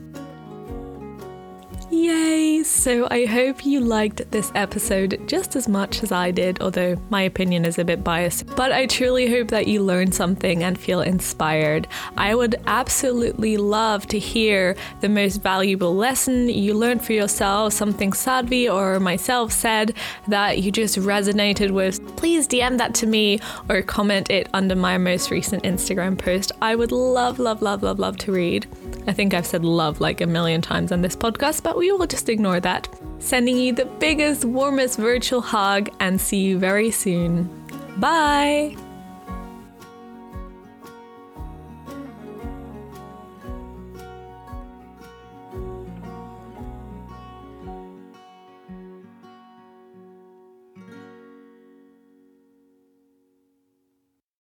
Yay! 1.98 2.62
So 2.62 3.08
I 3.10 3.26
hope 3.26 3.66
you 3.66 3.80
liked 3.80 4.30
this 4.30 4.52
episode 4.54 5.20
just 5.26 5.56
as 5.56 5.68
much 5.68 6.04
as 6.04 6.12
I 6.12 6.30
did, 6.30 6.62
although 6.62 6.96
my 7.10 7.24
opinion 7.24 7.66
is 7.66 7.80
a 7.80 7.84
bit 7.84 8.04
biased. 8.04 8.46
But 8.56 8.72
I 8.72 8.86
truly 8.86 9.28
hope 9.28 9.48
that 9.48 9.66
you 9.66 9.82
learned 9.82 10.14
something 10.14 10.64
and 10.64 10.80
feel 10.80 11.02
inspired. 11.02 11.88
I 12.16 12.36
would 12.36 12.62
absolutely 12.68 13.58
love 13.58 14.06
to 14.10 14.20
hear 14.20 14.76
the 15.02 15.10
most 15.10 15.38
valuable 15.38 15.96
lesson 15.96 16.50
you 16.50 16.76
learned 16.76 17.04
for 17.04 17.14
yourself, 17.14 17.74
something 17.74 18.12
Sadhvi 18.12 18.72
or 18.72 19.00
myself 19.00 19.52
said 19.52 19.96
that 20.28 20.60
you 20.60 20.72
just 20.72 21.00
resonated 21.00 21.72
with. 21.72 22.16
Please 22.16 22.48
DM 22.48 22.78
that 22.78 22.94
to 22.96 23.08
me 23.08 23.40
or 23.70 23.82
comment 23.82 24.30
it 24.30 24.50
under 24.54 24.76
my 24.76 25.00
most 25.00 25.32
recent 25.32 25.64
Instagram 25.64 26.16
post. 26.16 26.52
I 26.62 26.76
would 26.76 26.92
love, 26.92 27.40
love, 27.40 27.64
love, 27.64 27.82
love, 27.82 27.98
love 27.98 28.18
to 28.18 28.32
read. 28.32 28.68
I 29.08 29.14
think 29.14 29.34
I've 29.34 29.46
said 29.46 29.64
love 29.64 30.00
like 30.02 30.22
a 30.22 30.28
million 30.28 30.62
times 30.62 30.92
on 30.92 31.02
this 31.02 31.16
podcast, 31.16 31.64
but 31.64 31.78
we 31.78 31.92
will 31.92 32.08
just 32.08 32.30
ignore 32.30 32.60
that. 32.60 32.88
Sending 33.20 33.58
you 33.58 33.74
the 33.74 33.86
biggest, 33.86 34.46
warmest 34.46 34.98
virtual 34.98 35.42
hug 35.42 35.90
and 36.00 36.20
see 36.20 36.42
you 36.42 36.60
very 36.60 36.92
soon. 36.92 37.50
Bye! 37.98 38.76